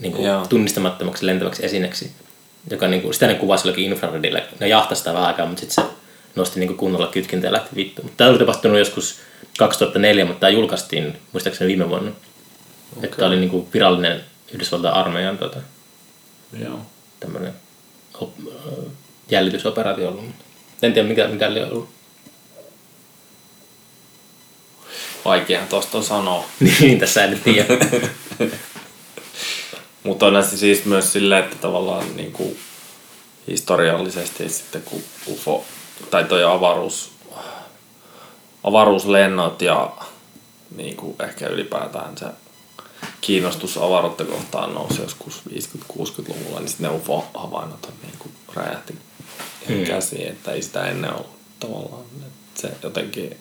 [0.00, 0.46] niin kuin Joo.
[0.46, 2.10] tunnistamattomaksi lentäväksi esineeksi,
[2.70, 5.84] joka niin kuin, sitä ne kuvasi jollakin infraredillä, ne jahtasi sitä vähän aikaa, mutta sitten
[5.84, 5.90] se
[6.36, 8.06] nosti niin kunnolla kytkintä ja lähti vittuun.
[8.06, 9.18] Mutta Tämä oli tapahtunut joskus
[9.58, 12.10] 2004, mutta tämä julkaistiin muistaakseni viime vuonna.
[12.10, 13.04] Okay.
[13.04, 15.58] Että tämä oli niin kuin virallinen Yhdysvaltain armeijan tota,
[16.64, 16.80] Joo.
[17.20, 17.52] tämmöinen
[18.20, 18.32] op,
[19.30, 20.24] jäljitysoperaatio ollut.
[20.82, 21.88] En tiedä mikä, mikä oli ollut.
[25.24, 26.44] Vaikeahan tosta on sanoa.
[26.80, 27.66] niin, tässä en tiedä.
[30.02, 32.58] Mutta on se siis myös silleen, että tavallaan niin kuin
[33.48, 35.64] historiallisesti sitten kun UFO
[36.10, 37.10] tai toi avaruus,
[38.64, 39.92] avaruuslennot ja
[40.76, 42.26] niin kuin ehkä ylipäätään se
[43.20, 48.94] kiinnostus avaruutta kohtaan nousi joskus 50-60-luvulla, niin sitten ne UFO-havainnot on niin kuin räjähti
[49.68, 49.84] Hmm.
[49.84, 51.30] käsiin, että ei sitä ennen ollut
[51.60, 52.02] tavallaan.
[52.26, 53.36] Että se jotenkin,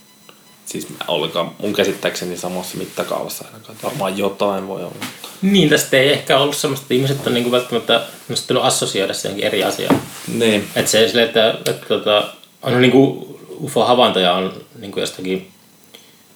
[0.65, 5.05] siis ollenkaan mun käsittääkseni samassa mittakaavassa ainakaan, että varmaan jotain voi olla.
[5.41, 9.47] Niin, tästä ei ehkä ollut semmoista, että ihmiset on niinku välttämättä nostettanut assosioida se johonkin
[9.47, 10.01] eri asiaan.
[10.27, 12.23] Niin, Että se silleen, että, että, että
[12.65, 15.51] tota, on niinku UFO-havaintoja on niinku jostakin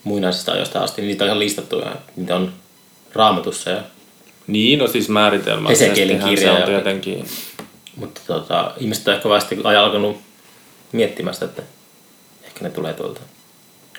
[0.03, 2.53] muinaisista ajoista asti, niin niitä on ihan listattu ja niitä on
[3.13, 3.69] raamatussa.
[3.69, 3.81] Ja,
[4.47, 7.25] Niin, no siis määritelmällisesti kirja se on tietenkin,
[7.95, 10.17] mutta tota, ihmiset on ehkä vasta alkanut
[10.91, 11.63] miettimään sitä, että
[12.43, 13.21] ehkä ne tulee tuolta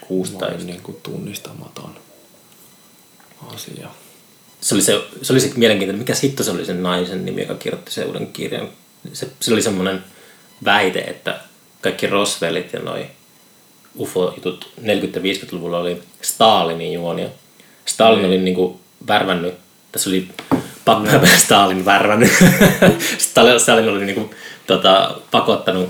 [0.01, 0.39] kuusta.
[0.39, 1.95] Tai niin kuin tunnistamaton
[3.55, 3.89] asia.
[4.61, 7.55] se oli se, se, oli se mielenkiintoinen, mikä hitto se oli sen naisen nimi, joka
[7.55, 8.69] kirjoitti sen uuden kirjan.
[9.13, 10.05] Se, se oli semmoinen
[10.65, 11.41] väite, että
[11.81, 13.07] kaikki Roswellit ja noi
[13.99, 17.29] UFO-jutut 40-50-luvulla oli Stalinin juonia.
[17.85, 19.55] Stalin oli niinku värvännyt,
[19.93, 20.29] tässä oli
[20.85, 22.33] pakko Stalin värvännyt.
[23.19, 24.35] Stalin, Stalin oli niinku,
[24.67, 25.89] tota, pakottanut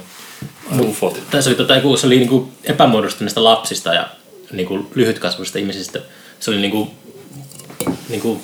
[0.81, 1.21] UFOt.
[1.31, 4.07] tässä oli, tota, se oli niinku epämuodostuneista lapsista ja
[4.53, 6.01] niinku lyhytkasvuisista ihmisistä.
[6.41, 6.91] Se oli niinku,
[8.09, 8.41] niinku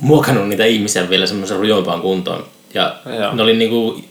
[0.00, 2.46] muokannut niitä ihmisiä vielä semmoisen rujoimpaan kuntoon.
[2.74, 3.34] Ja Joo.
[3.34, 4.04] ne oli niinku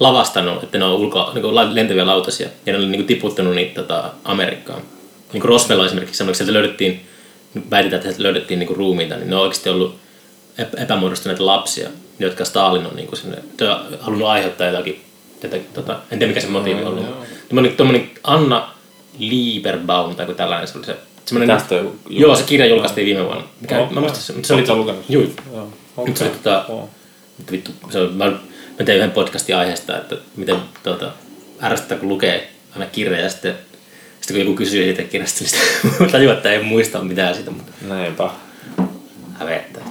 [0.00, 2.48] lavastanut, että ne on ulko, niinku la- lentäviä lautasia.
[2.66, 4.82] Ja ne oli niinku tiputtanut niitä tota, Amerikkaan.
[5.32, 7.06] Niinku Roswell on esimerkiksi semmoinen, sieltä löydettiin,
[7.70, 9.96] väitetään, että sieltä löydettiin niinku ruumiita, niin ne on oikeasti ollut
[10.58, 11.88] epä- epämuodostuneita lapsia,
[12.18, 15.04] jotka Stalin on niinku sinne, te on halunnut aiheuttaa jotakin,
[15.40, 17.06] tätä, tota, en tiedä mikä se motiivi on ollut.
[17.48, 18.70] Tuommoinen, tuommoinen Anna
[19.18, 20.96] Lieberbaum tai joku tällainen se oli se.
[21.24, 23.44] Semmoinen, Tästä joku- joo, se kirja julkaistiin viime vuonna.
[23.60, 23.94] Mikä, Okei.
[23.94, 25.04] mä muistan se, mutta se oli, Ootko lukenut?
[25.08, 25.22] Joo,
[25.52, 25.68] Joo.
[25.96, 26.64] mutta se oli tota,
[27.50, 28.32] vittu, se on, mä,
[28.78, 31.12] mä tein yhden podcastin aiheesta, että miten tuota,
[31.62, 33.54] ärsyttää, kun lukee aina kirja ja sitten,
[34.20, 37.72] sitten kun joku kysyy siitä kirjasta, niin sitten tajuu, että ei muista mitään siitä, mutta
[37.88, 38.30] Näinpä.
[39.32, 39.82] hävettää.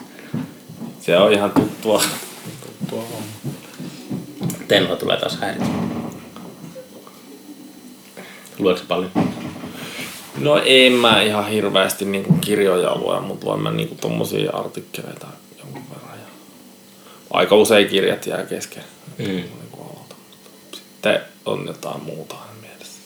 [1.01, 2.03] Se on ihan tuttua.
[2.63, 3.03] tuttua.
[4.67, 5.65] Tenho tulee taas häiritä.
[8.59, 9.11] Lueeko se paljon?
[10.39, 15.27] No en mä ihan hirveästi niinku kirjoja lue, mutta luen mä niinku tommosia artikkeleita
[17.33, 18.83] aika usein kirjat jää kesken.
[19.17, 19.43] Mm.
[19.81, 20.15] Alalta.
[20.73, 22.99] Sitten on jotain muuta aina mielessä.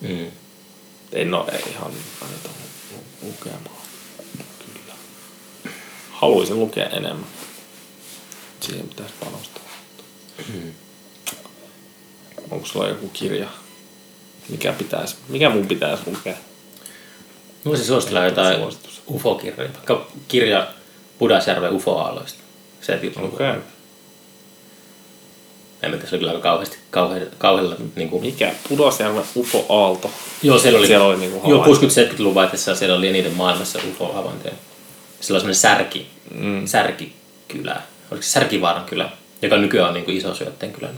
[0.00, 0.26] Mm.
[1.12, 2.50] En oo ei ihan lu-
[3.22, 3.82] lukemaan.
[4.58, 4.94] Kyllä.
[6.10, 7.26] Haluaisin lukea enemmän.
[8.60, 9.62] Siihen pitäisi panostaa.
[12.50, 13.48] Onko sulla joku kirja?
[14.48, 16.36] Mikä pitäisi, mikä mun pitäisi lukea?
[17.64, 18.60] Voisin suositella jotain.
[19.10, 20.72] UFO-kirjoja, vaikka kirja
[21.18, 22.41] Pudasjärven UFO-aalloista.
[22.82, 23.10] Se Okei.
[23.22, 23.56] okay.
[25.82, 28.52] En mä se oli kyllä aika kauheasti, kauhealla, kauhealla niin kuin, Mikä?
[28.68, 30.10] Pudasjärven Ufo Aalto.
[30.42, 31.86] Joo, siellä oli, Siellä oli niinku joo, havainto.
[31.86, 34.54] 60-70-luvun vaihteessa siellä oli eniten maailmassa UFO-havaintoja.
[35.20, 36.66] Siellä on semmoinen särki, Mm.
[36.66, 39.10] särkikylä, oliko se Särkivaaran kylä,
[39.42, 40.88] joka nykyään on niin kuin iso syötteen kylä.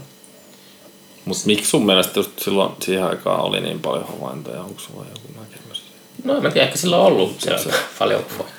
[1.25, 4.61] Mut miksi sun mielestä just silloin siihen aikaan oli niin paljon havaintoja?
[4.61, 5.83] Onko sulla joku näkemys?
[6.23, 8.49] No en mä tiedä, ehkä sillä on ollut siellä paljon UFOja.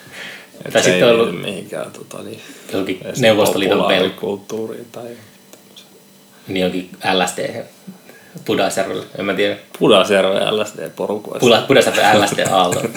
[0.63, 2.41] Tai sitten ei on ollut mihinkään tota, niin,
[2.73, 5.09] johonkin Neuvostoliiton populaarikulttuuriin tai
[6.49, 7.65] niin johonkin LSD
[8.45, 9.57] Pudasjärvelle, en mä tiedä.
[9.79, 11.47] Pudasjärven LSD-porukoissa.
[11.47, 12.83] Pula- Pudasjärven LSD Aalto.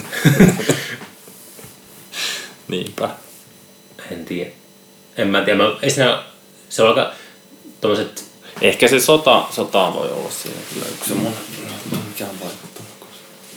[2.68, 3.08] Niinpä.
[4.10, 4.50] en tiedä.
[5.16, 5.62] En mä tiedä.
[5.62, 6.22] Mä, ei siinä,
[6.68, 7.12] se on aika
[7.80, 8.24] tommoset,
[8.60, 11.40] Ehkä se sota, sota voi olla siinä kyllä yksi semmoinen.
[12.08, 12.90] Mikä on vaikuttanut?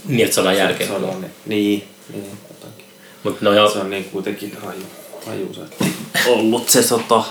[0.06, 0.90] niin että sodan jälkeen.
[0.90, 2.83] Sodan, niin, niin, jotakin.
[3.24, 4.84] Mutta no joo, Se on niin kuitenkin raju,
[5.28, 5.62] raju se
[6.28, 7.24] ollut se sota.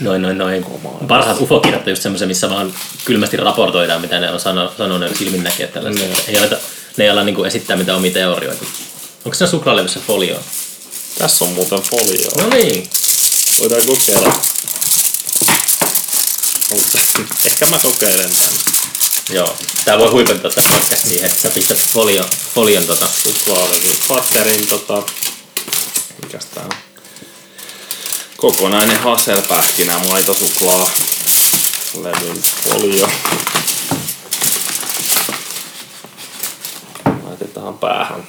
[0.00, 0.64] noin, noin, noin.
[1.08, 5.16] Parhaat ufokirjat on just semmoisia, missä vaan kylmästi raportoidaan, mitä ne on sano, sanonut ja
[5.16, 6.04] silminnäkijät tällaista.
[6.04, 6.14] Joo.
[6.28, 6.56] Ei aleta,
[6.96, 8.64] ne ei ala niinku esittää mitään omia teorioita.
[9.24, 10.36] Onko siinä suklaalevyssä folio?
[11.18, 12.30] Tässä on muuten folio.
[12.42, 12.90] No niin.
[13.60, 14.32] Voidaan kokeilla.
[17.44, 18.30] Ehkä mä kokeilen.
[19.30, 19.56] Joo.
[19.84, 23.08] Tää voi huipentaa tää podcast niin, että sä pistät folio, folion tota.
[24.08, 25.02] Patterin tota...
[26.22, 26.70] Mikäs tää on?
[28.36, 30.90] Kokonainen Hasselpähkinä maitosuklaa.
[32.02, 33.08] Levyn folio.
[37.22, 38.28] Laitetaan päähän.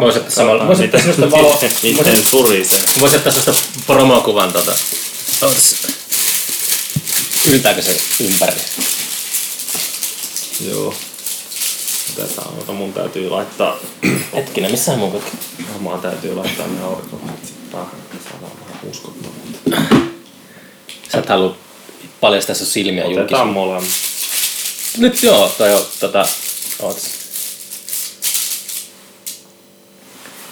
[0.00, 0.66] Voisi ottaa samalla.
[0.66, 1.58] Voisi ottaa semmoista valoa.
[1.82, 2.84] Miten surisee.
[3.00, 4.78] Voisi ottaa semmoista promokuvan tota.
[5.42, 5.76] Ois.
[7.46, 8.60] Yltääkö se ympäri?
[10.60, 10.94] Joo.
[12.18, 13.76] Otetaan, mutta mun täytyy laittaa,
[14.36, 15.36] Hetkinen, missä mun kaikki?
[15.72, 19.58] varmaan täytyy laittaa ne aurinkomatsit päähän, että saadaan vähän uskottavuutta.
[21.12, 21.56] Sä et halua
[22.20, 23.52] paljastaa sun silmiä Otetaan julkisesti.
[23.52, 23.90] molemmat.
[24.98, 26.24] Nyt joo, tai joo, tota,
[26.82, 26.98] oot.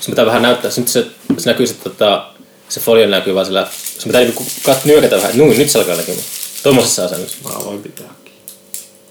[0.01, 1.07] Se pitää vähän näyttää, nyt se,
[1.39, 2.31] se näkyy sitten tota,
[2.69, 5.97] se folio näkyy vaan sillä, se pitää niinku kat, nyökätä vähän, Nui, nyt se alkaa
[5.97, 6.25] näkymään.
[6.63, 7.37] Tuommoisessa asennossa.
[7.45, 8.33] Mä voin pitääkin.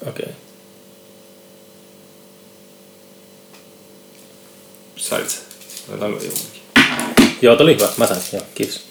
[0.08, 0.26] Okei.
[0.26, 0.45] Okay.
[5.10, 5.44] Sait
[5.94, 6.34] ilmankin?
[7.42, 7.90] Joo, tuli hyvä.
[7.98, 8.22] Mä sain.
[8.34, 8.82] Joo, kiitos.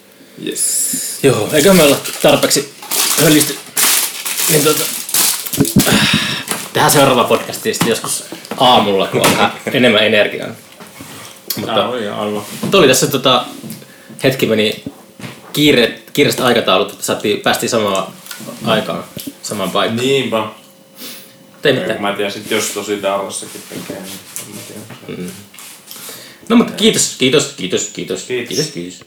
[0.46, 1.18] Yes.
[1.22, 2.74] Joo, eikö me olla tarpeeksi
[3.22, 3.58] höllisty?
[4.48, 4.84] Niin tota...
[6.72, 8.24] Tehdään seuraava podcasti sitten joskus
[8.56, 10.48] aamulla, kun on vähän enemmän energiaa.
[11.56, 12.42] Mutta oli aivan.
[12.60, 13.44] Mutta oli tässä tota,
[14.24, 14.84] hetki meni
[15.52, 18.12] kiire, kiireistä aikataulut, että saatiin, päästiin samaan
[18.64, 19.04] aikaan,
[19.42, 20.06] samaan paikkaan.
[20.06, 20.46] Niinpä.
[21.64, 22.02] Ei Ei, mitään.
[22.02, 24.60] Mä tiedän sit jos tosi Dallassakin tekee, niin en mä
[25.06, 25.30] tiedä.
[26.48, 28.48] No mutta kiitos, kiitos, kiitos, kiitos, Kiitos.
[28.48, 29.04] kiitos, kiitos.